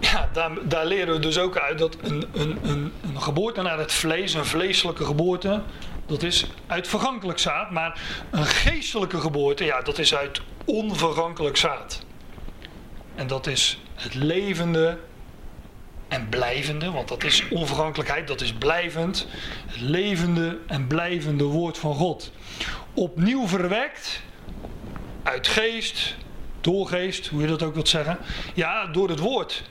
[0.00, 3.78] ja, daar, daar, leren we dus ook uit dat een, een, een, een geboorte naar
[3.78, 5.62] het vlees, een vleeselijke geboorte,
[6.06, 7.70] dat is uit vergankelijk zaad.
[7.70, 12.04] Maar een geestelijke geboorte, ja, dat is uit onvergankelijk zaad.
[13.14, 14.98] En dat is het levende
[16.14, 19.26] en blijvende, want dat is onvergankelijkheid, dat is blijvend.
[19.66, 22.32] Het levende en blijvende woord van God.
[22.94, 24.22] Opnieuw verwekt
[25.22, 26.14] uit geest,
[26.60, 28.18] door geest, hoe je dat ook wilt zeggen.
[28.54, 29.62] Ja, door het woord.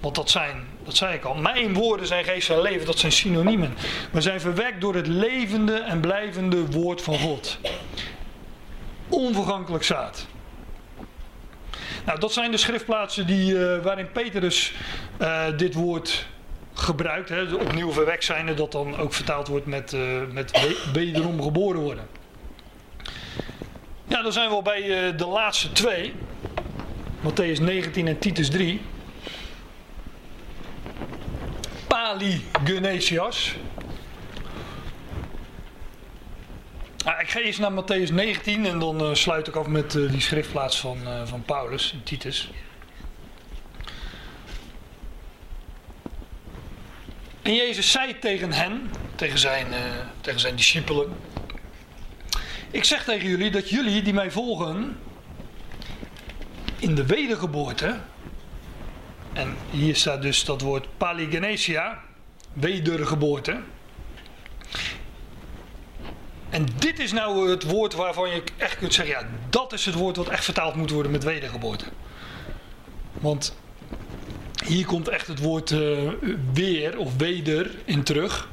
[0.00, 3.12] Want dat zijn, dat zei ik al, mijn woorden zijn geest en leven, dat zijn
[3.12, 3.74] synoniemen.
[4.10, 7.58] We zijn verwekt door het levende en blijvende woord van God.
[9.08, 10.26] Onvergankelijk zaad.
[12.04, 14.72] Nou, dat zijn de schriftplaatsen die, uh, waarin Petrus
[15.20, 16.26] uh, dit woord
[16.74, 17.28] gebruikt.
[17.28, 22.06] Hè, opnieuw verwekt zijnde, dat dan ook vertaald wordt met, uh, met wederom geboren worden.
[24.08, 26.14] Ja, dan zijn we al bij de laatste twee.
[27.20, 28.80] Matthäus 19 en Titus 3.
[31.86, 33.56] Pali-Genesias.
[37.04, 40.10] Nou, ik ga eerst naar Matthäus 19 en dan uh, sluit ik af met uh,
[40.10, 42.50] die schriftplaats van, uh, van Paulus, Titus.
[47.42, 49.66] En Jezus zei tegen hen, tegen zijn,
[50.20, 51.16] tegen zijn discipelen:
[52.70, 54.98] Ik zeg tegen jullie dat jullie die mij volgen
[56.78, 58.00] in de wedergeboorte,
[59.32, 62.00] en hier staat dus dat woord paligenesia,
[62.52, 63.60] wedergeboorte.
[66.54, 69.94] En dit is nou het woord waarvan je echt kunt zeggen, ja, dat is het
[69.94, 71.84] woord wat echt vertaald moet worden met wedergeboorte.
[73.12, 73.56] Want
[74.66, 76.10] hier komt echt het woord uh,
[76.52, 78.48] weer of weder in terug.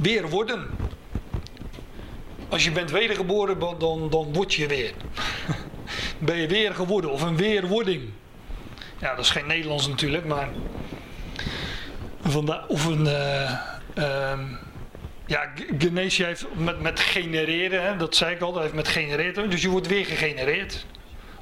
[0.00, 0.66] Weer worden.
[2.48, 4.92] Als je bent wedergeboren, dan, dan word je weer.
[6.18, 8.02] ben je weer geworden of een weerwording.
[8.98, 10.48] Ja, dat is geen Nederlands natuurlijk, maar.
[12.68, 13.06] Of een.
[13.06, 13.60] Uh,
[14.30, 14.58] um,
[15.32, 19.50] ja, Genesia heeft met, met genereren, hè, dat zei ik al, dat heeft met genereren.
[19.50, 20.86] Dus je wordt weer gegenereerd.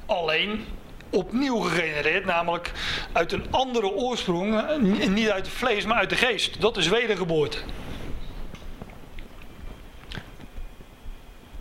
[0.05, 0.65] Alleen
[1.09, 2.71] opnieuw gegenereerd, namelijk
[3.11, 4.77] uit een andere oorsprong,
[5.07, 6.61] niet uit het vlees, maar uit de geest.
[6.61, 7.57] Dat is wedergeboorte.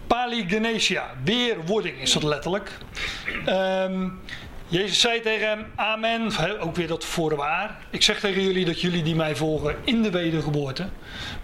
[0.06, 2.78] Paligenesia, weerwording is dat letterlijk.
[3.46, 4.20] Um,
[4.70, 7.78] Jezus zei tegen hem, amen, ook weer dat voorwaar.
[7.90, 10.88] Ik zeg tegen jullie dat jullie die mij volgen in de wedergeboorte,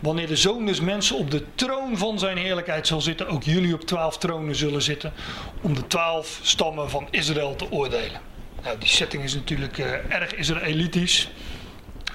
[0.00, 3.74] wanneer de zoon des mensen op de troon van zijn heerlijkheid zal zitten, ook jullie
[3.74, 5.12] op twaalf tronen zullen zitten,
[5.60, 8.20] om de twaalf stammen van Israël te oordelen.
[8.62, 11.30] Nou, die setting is natuurlijk uh, erg Israëlitisch.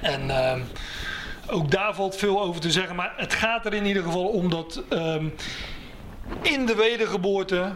[0.01, 0.53] En uh,
[1.47, 4.49] ook daar valt veel over te zeggen, maar het gaat er in ieder geval om
[4.49, 5.15] dat uh,
[6.41, 7.71] in de wedergeboorte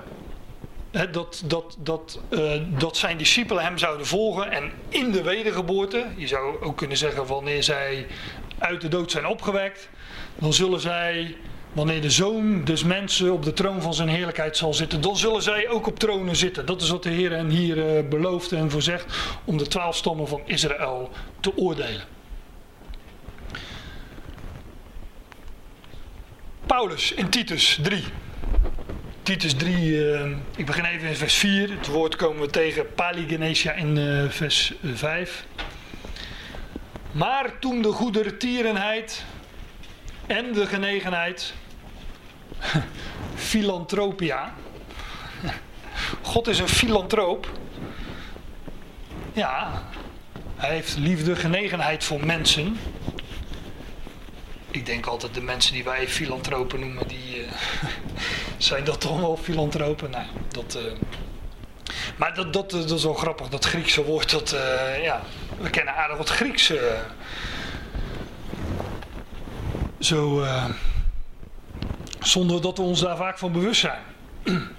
[1.12, 6.28] dat, dat, dat, uh, dat zijn discipelen hem zouden volgen en in de wedergeboorte, je
[6.28, 8.08] zou ook kunnen zeggen wanneer zij
[8.58, 9.90] uit de dood zijn opgewekt,
[10.36, 11.36] dan zullen zij,
[11.74, 15.42] wanneer de zoon des mensen op de troon van zijn heerlijkheid zal zitten, dan zullen
[15.42, 16.66] zij ook op tronen zitten.
[16.66, 19.16] Dat is wat de Heer hen hier uh, belooft en voorzegt
[19.46, 22.04] om de twaalf stammen van Israël te oordelen.
[26.66, 28.04] Paulus in Titus 3.
[29.26, 31.70] Titus 3, uh, eh, ik begin even in vers 4.
[31.70, 35.46] Het woord komen we tegen Paligenesia in uh, vers 5.
[37.12, 39.24] Maar toen de goedertierenheid
[40.28, 41.54] en de genegenheid,
[43.36, 44.54] filantropia.
[46.22, 47.52] God is een filantroop.
[49.34, 49.84] Ja,
[50.56, 52.78] hij heeft liefde, genegenheid voor mensen.
[54.76, 57.48] Ik denk altijd de mensen die wij filantropen noemen, die uh,
[58.58, 60.10] zijn dat toch wel filantropen.
[60.10, 60.92] Nou, dat, uh,
[62.18, 65.22] maar dat, dat, is wel grappig, dat Griekse woord, dat, uh, ja,
[65.60, 66.72] we kennen aardig wat Grieks.
[70.00, 70.46] zo,
[72.20, 74.02] zonder dat we ons daar vaak van bewust zijn.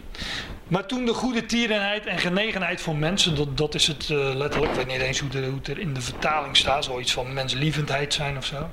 [0.67, 4.77] Maar toen de goede tierenheid en genegenheid voor mensen, dat, dat is het letterlijk, ik
[4.77, 8.37] weet niet eens hoe, hoe het er in de vertaling staat, zoiets van menslievendheid zijn
[8.37, 8.71] of zo.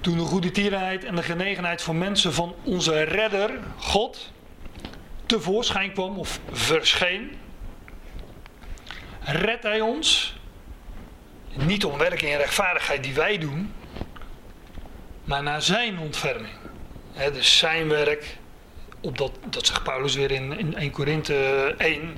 [0.00, 4.32] Toen de goede tierenheid en de genegenheid voor mensen van onze redder, God,
[5.26, 7.30] tevoorschijn kwam of verscheen,
[9.20, 10.36] redt hij ons,
[11.54, 13.72] niet om werken in rechtvaardigheid die wij doen,
[15.24, 16.54] maar naar zijn ontferming.
[17.12, 18.36] He, dus zijn werk,
[19.00, 22.16] op dat, dat zegt Paulus weer in, in 1 Korinthe 1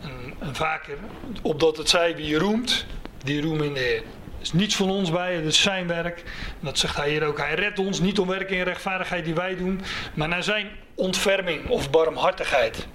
[0.00, 0.98] en, en vaker,
[1.42, 2.86] opdat het zij wie roemt,
[3.24, 4.02] die roem in de Heer.
[4.42, 6.22] Is niets van ons bij, het is zijn werk.
[6.60, 7.38] Dat zegt hij hier ook.
[7.38, 9.80] Hij redt ons niet om werken in rechtvaardigheid die wij doen,
[10.14, 12.86] maar naar zijn ontferming of barmhartigheid.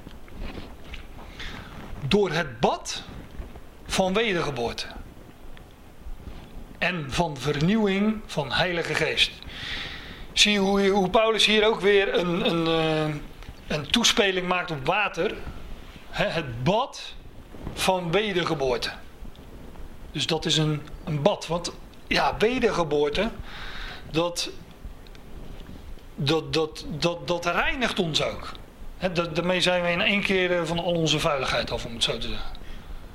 [2.07, 3.03] Door het bad
[3.85, 4.85] van wedergeboorte.
[6.77, 9.31] En van vernieuwing van Heilige Geest.
[10.33, 13.15] Zie hoe, hoe Paulus hier ook weer een, een, eh,
[13.77, 15.33] een toespeling maakt op water.
[16.09, 17.15] Het bad
[17.73, 18.91] van wedergeboorte.
[20.11, 21.47] Dus dat is een, een bad.
[21.47, 21.71] Want
[22.07, 23.29] ja, wedergeboorte,
[24.11, 24.49] dat,
[26.15, 28.51] dat, dat, dat, dat reinigt ons ook.
[29.33, 32.27] daarmee zijn we in één keer van al onze vuiligheid af, om het zo te
[32.27, 32.55] zeggen.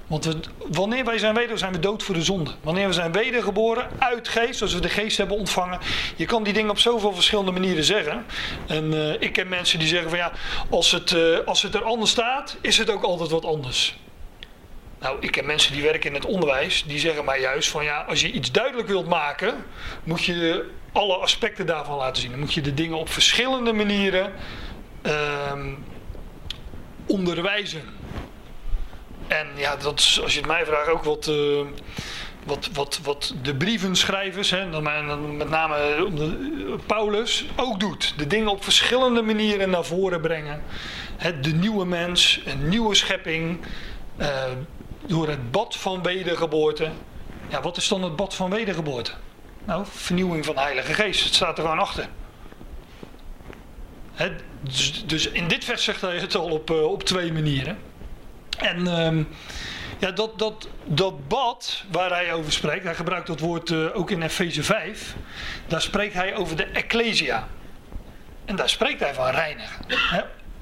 [0.07, 0.37] Want
[0.71, 2.51] wanneer wij zijn weder, zijn we dood voor de zonde.
[2.61, 5.79] Wanneer we zijn wedergeboren uit geest, zoals we de geest hebben ontvangen.
[6.17, 8.25] Je kan die dingen op zoveel verschillende manieren zeggen.
[8.67, 10.33] En uh, ik ken mensen die zeggen van ja,
[10.71, 13.97] als het, uh, als het er anders staat, is het ook altijd wat anders.
[15.03, 18.01] Nou, ik ken mensen die werken in het onderwijs, die zeggen mij juist van ja,
[18.01, 19.65] als je iets duidelijk wilt maken,
[20.05, 22.31] moet je alle aspecten daarvan laten zien.
[22.31, 24.33] Dan moet je de dingen op verschillende manieren
[25.03, 25.53] uh,
[27.07, 27.83] onderwijzen.
[29.29, 31.61] En ja, dat is, als je het mij vraagt, ook wat, uh,
[32.45, 34.81] wat, wat, wat de brievenschrijvers, hè,
[35.37, 36.09] met name
[36.87, 38.15] Paulus, ook doet.
[38.17, 40.63] De dingen op verschillende manieren naar voren brengen.
[41.17, 43.61] Hè, de nieuwe mens, een nieuwe schepping,
[45.07, 46.91] door het bad van wedergeboorte.
[47.49, 49.13] Ja, wat is dan het bad van wedergeboorte?
[49.65, 51.25] Nou, vernieuwing van de Heilige Geest.
[51.25, 52.09] Het staat er gewoon achter.
[54.61, 57.79] Dus, dus, in dit vers zegt hij het al op, uh, op twee manieren.
[58.59, 59.29] En um,
[59.99, 64.11] ja, dat, dat, dat bad waar hij over spreekt, hij gebruikt dat woord uh, ook
[64.11, 65.15] in Efeze 5.
[65.67, 67.49] Daar spreekt hij over de Ecclesia.
[68.45, 69.85] En daar spreekt hij van reinigen.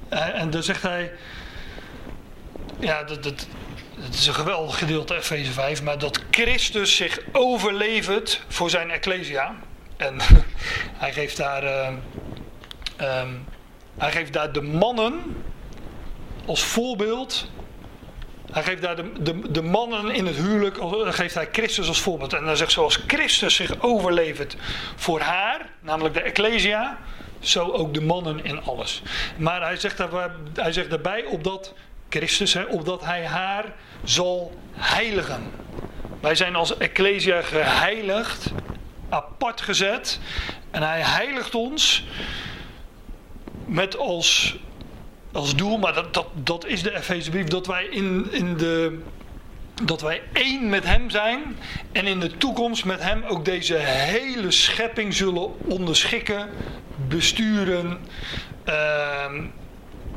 [0.09, 1.11] He, en daar zegt hij.
[2.79, 3.47] Ja, dat, dat,
[3.99, 9.55] het is een geweldig gedeelte Efeze 5, maar dat Christus zich overlevert voor zijn Ecclesia.
[9.97, 10.17] En
[11.03, 11.87] hij geeft daar, uh,
[13.21, 13.45] um,
[13.97, 15.43] hij geeft daar de mannen
[16.45, 17.49] als voorbeeld.
[18.51, 20.77] Hij geeft daar de, de, de mannen in het huwelijk,
[21.15, 22.33] geeft hij Christus als voorbeeld.
[22.33, 24.55] En dan zegt zoals Christus zich overlevert
[24.95, 26.97] voor haar, namelijk de Ecclesia,
[27.39, 29.01] zo ook de mannen in alles.
[29.37, 31.73] Maar hij zegt, daar, hij zegt daarbij opdat
[32.11, 35.51] Christus, hè, opdat hij haar zal heiligen.
[36.19, 38.51] Wij zijn als Ecclesia geheiligd,
[39.09, 40.19] apart gezet.
[40.71, 42.05] En hij heiligt ons
[43.65, 44.57] met als,
[45.31, 48.99] als doel, maar dat, dat, dat is de Efezebrief, dat wij in, in de
[49.83, 51.57] dat wij één met Hem zijn
[51.91, 56.49] en in de toekomst met Hem ook deze hele schepping zullen onderschikken,
[57.07, 57.99] besturen,
[58.67, 59.33] uh,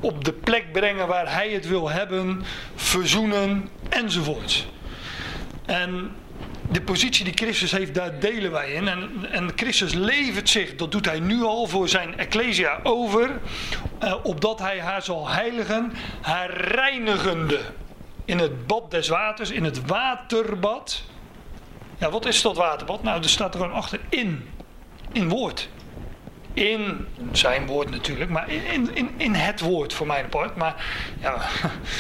[0.05, 2.45] op de plek brengen waar hij het wil hebben,
[2.75, 4.67] verzoenen enzovoorts.
[5.67, 6.17] En
[6.71, 8.89] de positie die Christus heeft, daar delen wij in.
[8.89, 13.41] En, en Christus levert zich, dat doet hij nu al, voor zijn Ecclesia over,
[13.99, 17.61] eh, opdat hij haar zal heiligen, haar reinigende.
[18.25, 21.03] In het bad des waters, in het waterbad.
[21.99, 23.03] Ja, wat is dat waterbad?
[23.03, 24.49] Nou, er staat er gewoon achter in.
[25.13, 25.69] In woord
[26.55, 30.57] in zijn woord natuurlijk, maar in, in, in het woord voor mijn part.
[30.57, 30.85] Maar,
[31.21, 31.49] ja,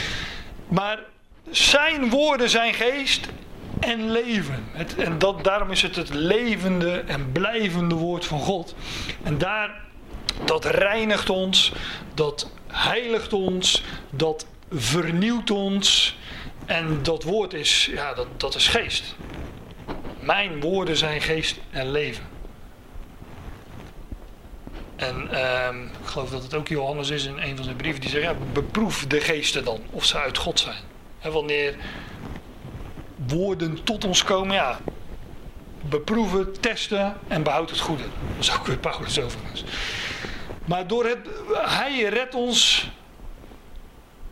[0.78, 0.98] maar
[1.50, 3.28] zijn woorden zijn geest
[3.80, 4.64] en leven.
[4.72, 8.74] Het, en dat, daarom is het het levende en blijvende woord van God.
[9.22, 9.80] En daar,
[10.44, 11.72] dat reinigt ons,
[12.14, 16.16] dat heiligt ons, dat vernieuwt ons.
[16.66, 19.14] En dat woord is, ja, dat, dat is geest.
[20.20, 22.34] Mijn woorden zijn geest en leven.
[24.97, 25.68] En uh,
[26.03, 28.34] ik geloof dat het ook Johannes is in een van zijn brieven die zegt, ja,
[28.53, 30.82] beproef de geesten dan, of ze uit God zijn.
[31.32, 31.76] Wanneer
[33.26, 34.78] woorden tot ons komen, ja,
[35.80, 38.03] beproeven, testen en behoud het goede.
[38.03, 39.64] Dat is ook weer Paulus overigens.
[40.64, 41.18] Maar door het,
[41.53, 42.90] hij redt ons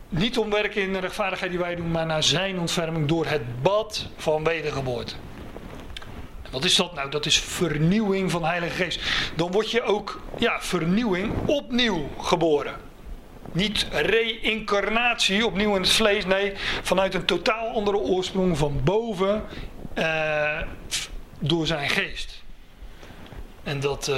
[0.09, 3.61] niet om werken in de rechtvaardigheid die wij doen, maar naar zijn ontferming door het
[3.61, 5.13] bad van wedergeboorte.
[6.53, 7.09] Wat is dat nou?
[7.09, 8.99] Dat is vernieuwing van de Heilige Geest.
[9.35, 12.75] Dan word je ook, ja, vernieuwing opnieuw geboren.
[13.51, 16.25] Niet reïncarnatie, opnieuw in het vlees.
[16.25, 19.43] Nee, vanuit een totaal andere oorsprong van boven.
[19.97, 20.61] Uh,
[21.39, 22.43] door zijn geest.
[23.63, 24.11] En dat.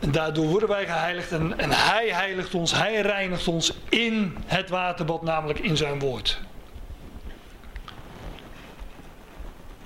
[0.00, 4.68] En daardoor worden wij geheiligd en, en hij heiligt ons, hij reinigt ons in het
[4.68, 6.40] waterbad, namelijk in zijn woord.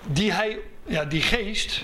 [0.07, 1.83] Die, hij, ja, die geest,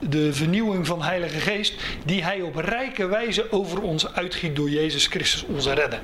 [0.00, 1.74] de vernieuwing van Heilige Geest,
[2.04, 6.00] die hij op rijke wijze over ons uitgiet door Jezus Christus, onze redder.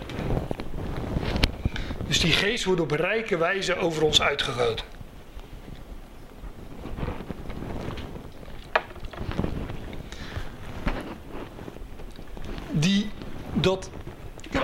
[2.07, 4.85] Dus die geest wordt op rijke wijze over ons uitgegoten.
[12.71, 13.11] Die,
[13.53, 13.91] dat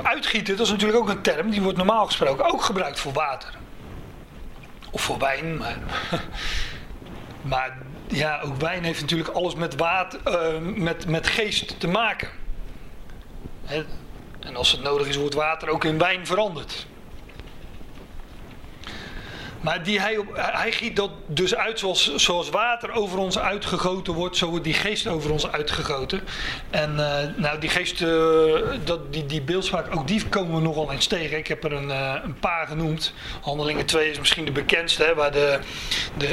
[0.03, 3.59] uitgieten, dat is natuurlijk ook een term, die wordt normaal gesproken ook gebruikt voor water.
[4.95, 5.79] Of voor wijn, maar,
[7.53, 7.77] maar
[8.07, 12.29] ja, ook wijn heeft natuurlijk alles met, water, uh, met, met geest te maken.
[14.41, 16.87] En als het nodig is, wordt water ook in wijn veranderd.
[19.65, 24.37] Maar die hij, hij giet dat dus uit zoals, zoals water over ons uitgegoten wordt.
[24.37, 26.21] Zo wordt die geest over ons uitgegoten.
[26.71, 28.09] En uh, nou, die geest, uh,
[28.85, 31.39] dat, die, die beeldspraak, ook die komen we nogal eens tegen.
[31.39, 33.13] Ik heb er een, uh, een paar genoemd.
[33.41, 35.05] Handelingen 2 is misschien de bekendste.
[35.05, 35.59] Hè, waar de,
[36.17, 36.27] de,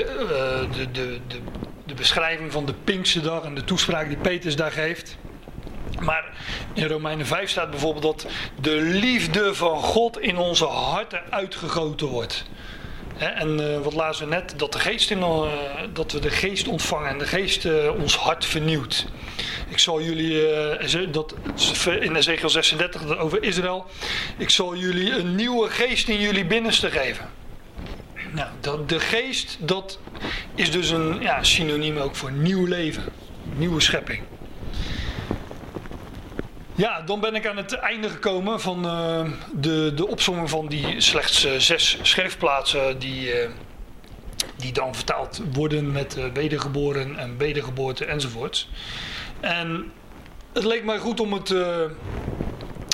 [0.71, 1.39] de, de, de,
[1.85, 5.17] de beschrijving van de Pinksterdag en de toespraak die Petrus daar geeft.
[5.99, 6.23] Maar
[6.73, 8.27] in Romeinen 5 staat bijvoorbeeld dat
[8.61, 12.45] de liefde van God in onze harten uitgegoten wordt
[13.25, 14.53] en uh, wat lazen we net?
[14.57, 15.51] Dat, de geest in, uh,
[15.93, 19.07] dat we de geest ontvangen en de geest uh, ons hart vernieuwt.
[19.69, 21.35] Ik zal jullie, dat
[21.99, 23.85] in Ezekiel 36 dat over Israël,
[24.37, 27.29] ik zal jullie een nieuwe geest in jullie binnenste geven.
[28.31, 29.99] Nou, dat, de geest, dat
[30.55, 33.03] is dus een ja, synoniem ook voor nieuw leven,
[33.55, 34.23] nieuwe schepping.
[36.81, 41.01] Ja, dan ben ik aan het einde gekomen van uh, de, de opzomming van die
[41.01, 43.49] slechts uh, zes schriftplaatsen die, uh,
[44.55, 48.69] die dan vertaald worden met wedergeboren en wedergeboorte enzovoorts.
[49.39, 49.91] En
[50.53, 51.53] het leek mij goed om het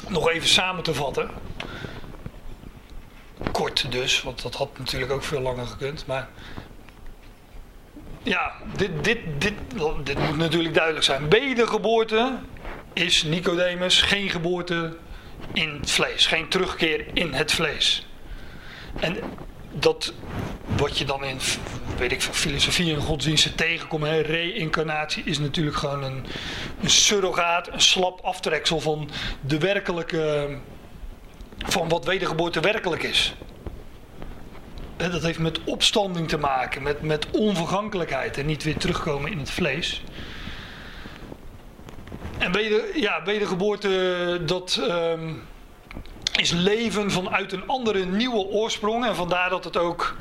[0.07, 1.29] nog even samen te vatten.
[3.51, 6.05] Kort dus, want dat had natuurlijk ook veel langer gekund.
[6.07, 6.29] Maar
[8.23, 9.53] ja, dit, dit, dit,
[10.03, 11.29] dit moet natuurlijk duidelijk zijn.
[11.29, 12.37] Wedergeboorte
[13.01, 14.97] is Nicodemus geen geboorte
[15.53, 18.05] in het vlees, geen terugkeer in het vlees.
[18.99, 19.17] En
[19.71, 20.13] dat
[20.77, 21.39] wat je dan in,
[21.97, 26.25] weet ik, filosofie en godsdiensten tegenkomt, reïncarnatie, is natuurlijk gewoon een,
[26.81, 29.09] een surrogaat, een slap aftreksel van
[29.41, 30.57] de werkelijke,
[31.57, 33.33] van wat wedergeboorte werkelijk is.
[34.97, 39.51] Dat heeft met opstanding te maken, met, met onvergankelijkheid en niet weer terugkomen in het
[39.51, 40.03] vlees.
[42.37, 45.43] En weder, ja, wedergeboorte, dat um,
[46.39, 49.05] is leven vanuit een andere nieuwe oorsprong.
[49.05, 50.15] En vandaar dat het ook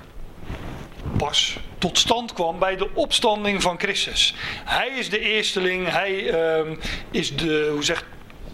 [1.17, 4.35] pas tot stand kwam bij de opstanding van Christus.
[4.64, 6.79] Hij is de eersteling, hij um,
[7.11, 8.05] is de, hoe zegt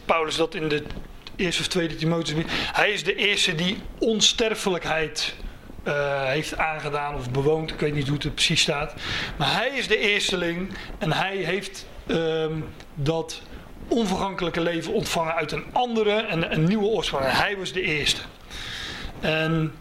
[0.04, 0.82] Paulus dat in de
[1.36, 2.44] eerste of tweede Timotheus?
[2.72, 5.34] Hij is de eerste die onsterfelijkheid
[5.84, 7.70] uh, heeft aangedaan of bewoond.
[7.70, 8.94] Ik weet niet hoe het precies staat.
[9.36, 13.42] Maar hij is de eersteling en hij heeft um, dat
[13.92, 17.24] onvergankelijke leven ontvangen uit een andere en een nieuwe oorsprong.
[17.26, 18.20] hij was de eerste.
[19.20, 19.74] En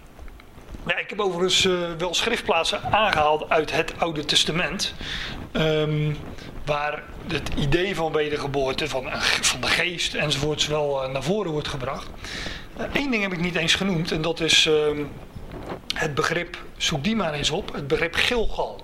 [0.87, 4.93] ja, ik heb overigens uh, wel schriftplaatsen aangehaald uit het Oude Testament.
[5.51, 6.17] Um,
[6.65, 9.07] waar het idee van wedergeboorte, van,
[9.41, 12.07] van de geest enzovoorts wel uh, naar voren wordt gebracht.
[12.77, 15.09] Eén uh, ding heb ik niet eens genoemd en dat is um,
[15.95, 18.83] het begrip, zoek die maar eens op, het begrip Gilgal.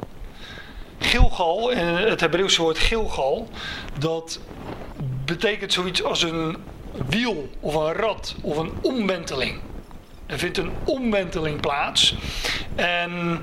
[1.00, 3.50] Gilgal, het Hebreeuwse woord Gilgal,
[4.00, 4.40] dat
[5.28, 6.58] betekent zoiets als een
[7.10, 9.60] wiel of een rad of een omwenteling.
[10.26, 12.16] Er vindt een omwenteling plaats.
[12.76, 13.42] En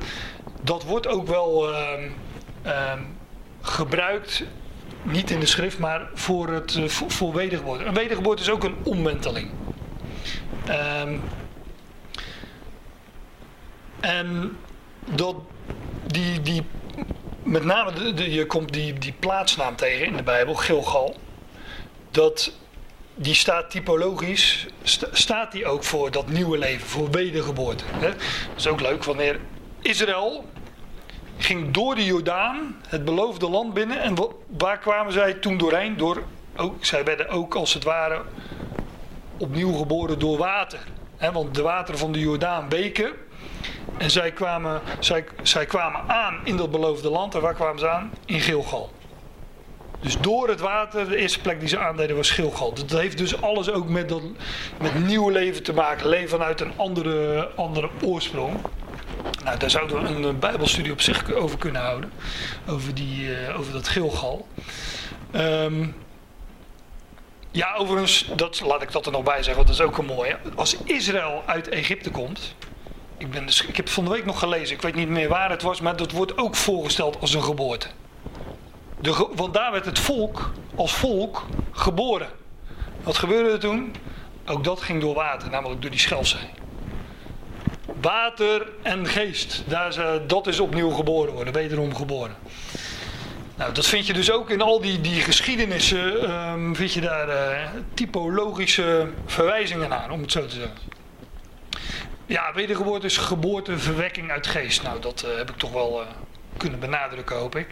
[0.63, 1.79] dat wordt ook wel uh,
[2.67, 2.93] uh,
[3.61, 4.43] gebruikt,
[5.03, 7.41] niet in de schrift, maar voor, het, uh, voor, voor.
[7.41, 9.51] Een wedergeboorte is ook een omwenteling.
[10.69, 11.21] Um,
[14.01, 14.57] en
[15.15, 15.37] dat,
[16.07, 16.63] die, die,
[17.43, 21.17] met name, de, je komt die, die plaatsnaam tegen in de Bijbel, Gilgal
[22.15, 22.53] dat
[23.15, 24.67] die staat typologisch,
[25.13, 27.85] staat die ook voor dat nieuwe leven, voor wedergeboorte.
[27.87, 28.09] Hè?
[28.09, 29.41] Dat is ook leuk wanneer
[29.81, 30.45] Israël
[31.37, 34.01] ging door de Jordaan het beloofde land binnen.
[34.01, 34.17] En
[34.59, 35.97] waar kwamen zij toen doorheen?
[35.97, 36.23] Door,
[36.57, 38.23] ook, zij werden ook als het ware
[39.37, 40.79] opnieuw geboren door water.
[41.33, 43.13] want de wateren van de Jordaan weken.
[43.99, 47.35] En zij kwamen, zij, zij kwamen aan in dat beloofde land.
[47.35, 48.13] En waar kwamen ze aan?
[48.25, 48.91] In Gilgal.
[50.05, 52.75] Dus door het water, de eerste plek die ze aandeden was Gilgal.
[52.75, 54.23] Dat heeft dus alles ook met, dat,
[54.81, 56.09] met nieuw leven te maken.
[56.09, 58.57] Leven vanuit een andere, andere oorsprong.
[59.45, 62.13] Nou, daar zouden we een, bijbelstudie op zich over kunnen houden.
[62.69, 64.49] Over, die, uh, over dat Gilgal.
[65.35, 65.95] Um,
[67.51, 70.15] ja, overigens, dat, laat ik dat er nog bij zeggen, want dat is ook een
[70.15, 70.37] mooie.
[70.55, 72.55] Als Israël uit Egypte komt.
[73.19, 75.51] Ik, ben dus, ik heb van de week nog gelezen, ik weet niet meer waar
[75.51, 77.87] het was, maar dat wordt ook voorgesteld als een geboorte.
[79.05, 82.29] De, want daar werd het volk als volk geboren.
[83.03, 83.95] Wat gebeurde er toen?
[84.47, 86.49] Ook dat ging door water, namelijk door die Schelfzee.
[88.01, 92.37] Water en geest, daar, dat is opnieuw geboren worden, wederom geboren.
[93.57, 97.29] Nou, dat vind je dus ook in al die, die geschiedenissen, um, vind je daar
[97.29, 100.77] uh, typologische verwijzingen aan, om het zo te zeggen.
[102.27, 104.83] Ja, wedergeboorte is geboorte, verwekking uit geest.
[104.83, 106.03] Nou, dat uh, heb ik toch wel
[106.57, 107.67] kunnen benadrukken, hoop ik.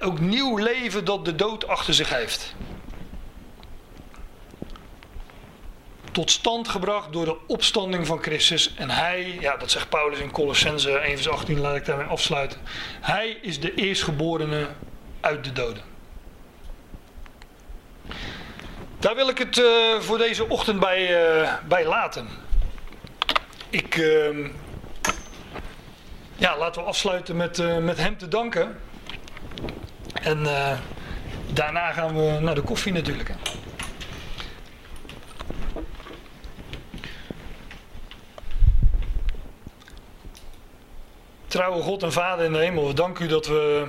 [0.00, 2.54] Ook nieuw leven dat de dood achter zich heeft.
[6.16, 8.74] tot stand gebracht door de opstanding van Christus.
[8.74, 12.60] En hij, ja, dat zegt Paulus in Colossense 1 vers 18, laat ik daarmee afsluiten.
[13.00, 14.66] Hij is de eerstgeborene
[15.20, 15.82] uit de doden.
[18.98, 22.28] Daar wil ik het uh, voor deze ochtend bij, uh, bij laten.
[23.70, 24.48] Ik, uh,
[26.36, 28.80] ja, laten we afsluiten met, uh, met hem te danken.
[30.12, 30.46] En
[31.52, 33.28] daarna gaan we naar de koffie natuurlijk.
[33.28, 33.34] Hè.
[41.46, 43.86] Trouwe God en Vader in de hemel, we danken u dat we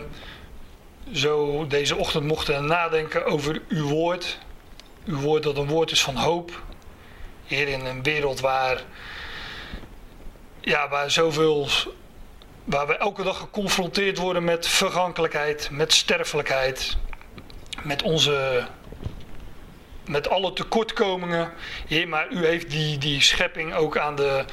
[1.11, 4.39] zo deze ochtend mochten nadenken over uw woord.
[5.05, 6.61] Uw woord dat een woord is van hoop.
[7.45, 8.84] Heer, in een wereld waar,
[10.59, 11.68] ja, waar zoveel,
[12.68, 16.97] waar we elke dag geconfronteerd worden met vergankelijkheid, met sterfelijkheid,
[17.84, 18.68] met onze,
[20.05, 21.51] met alle tekortkomingen.
[21.88, 24.45] Heer, maar u heeft die, die schepping ook aan de,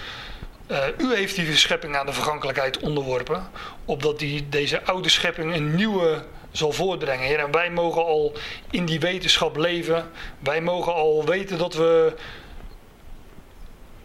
[0.70, 3.50] uh, u heeft die schepping aan de vergankelijkheid onderworpen,
[3.84, 7.26] opdat die, deze oude schepping een nieuwe zal voortbrengen.
[7.26, 8.32] Heer, en wij mogen al
[8.70, 10.10] in die wetenschap leven.
[10.38, 12.14] Wij mogen al weten dat we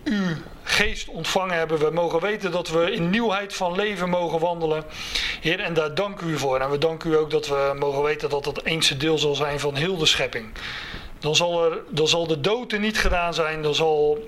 [0.10, 1.80] uw geest ontvangen hebben.
[1.80, 4.84] We mogen weten dat we in nieuwheid van leven mogen wandelen.
[5.42, 6.60] Heer, en daar dank u voor.
[6.60, 9.60] En we danken u ook dat we mogen weten dat dat het deel zal zijn
[9.60, 10.54] van heel de schepping.
[11.20, 13.62] Dan zal, er, dan zal de dood er niet gedaan zijn.
[13.62, 14.28] Dan zal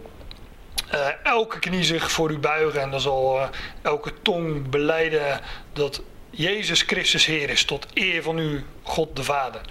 [0.93, 3.47] uh, elke knie zich voor u buigen en dan zal uh,
[3.81, 5.41] elke tong beleiden
[5.73, 9.61] dat Jezus Christus Heer is, tot eer van u, God de Vader.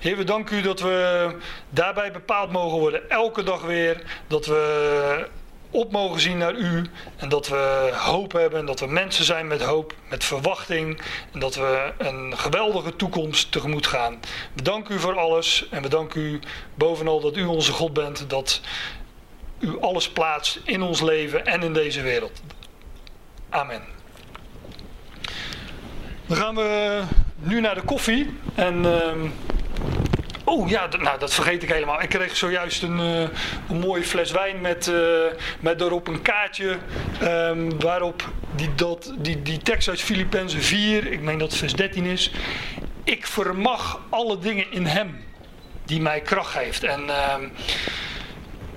[0.00, 1.28] Heer, we danken u dat we
[1.70, 5.28] daarbij bepaald mogen worden, elke dag weer, dat we
[5.70, 9.46] op mogen zien naar u en dat we hoop hebben en dat we mensen zijn
[9.46, 11.00] met hoop, met verwachting
[11.32, 14.20] en dat we een geweldige toekomst tegemoet gaan.
[14.52, 16.40] We u voor alles en we u
[16.74, 18.60] bovenal dat u onze God bent, dat
[19.58, 22.42] u alles plaatst in ons leven en in deze wereld.
[23.48, 23.82] Amen.
[26.26, 27.00] Dan gaan we
[27.36, 28.38] nu naar de koffie.
[28.54, 28.84] En.
[28.84, 29.12] Uh,
[30.50, 32.02] oh ja, nou, dat vergeet ik helemaal.
[32.02, 33.20] Ik kreeg zojuist een, uh,
[33.68, 34.96] een mooie fles wijn met, uh,
[35.60, 36.78] met daarop een kaartje.
[37.22, 42.04] Um, waarop die, dat, die, die tekst uit Filippenzen 4, ik meen dat vers 13
[42.04, 42.30] is.
[43.04, 45.24] Ik vermag alle dingen in hem
[45.84, 46.84] die mij kracht geeft.
[46.84, 47.06] En.
[47.06, 47.34] Uh,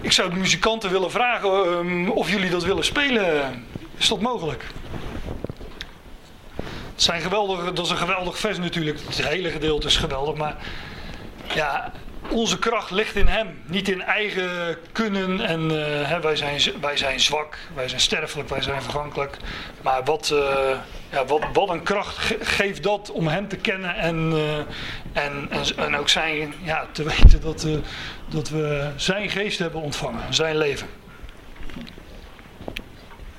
[0.01, 3.65] ik zou de muzikanten willen vragen um, of jullie dat willen spelen.
[3.97, 4.63] Is dat mogelijk?
[6.93, 8.99] Het zijn geweldige, dat is een geweldig vers natuurlijk.
[9.05, 10.35] Het hele gedeelte is geweldig.
[10.35, 10.57] Maar
[11.53, 11.91] ja,
[12.29, 13.61] onze kracht ligt in hem.
[13.65, 15.41] Niet in eigen kunnen.
[15.41, 17.57] En uh, hè, wij, zijn, wij zijn zwak.
[17.75, 18.49] Wij zijn sterfelijk.
[18.49, 19.37] Wij zijn vergankelijk.
[19.81, 20.77] Maar wat, uh,
[21.09, 23.95] ja, wat, wat een kracht geeft dat om hem te kennen.
[23.95, 24.57] En, uh,
[25.13, 27.67] en, en, en, ook zijn, ja, te weten dat
[28.33, 30.87] dat we zijn geest hebben ontvangen, zijn leven.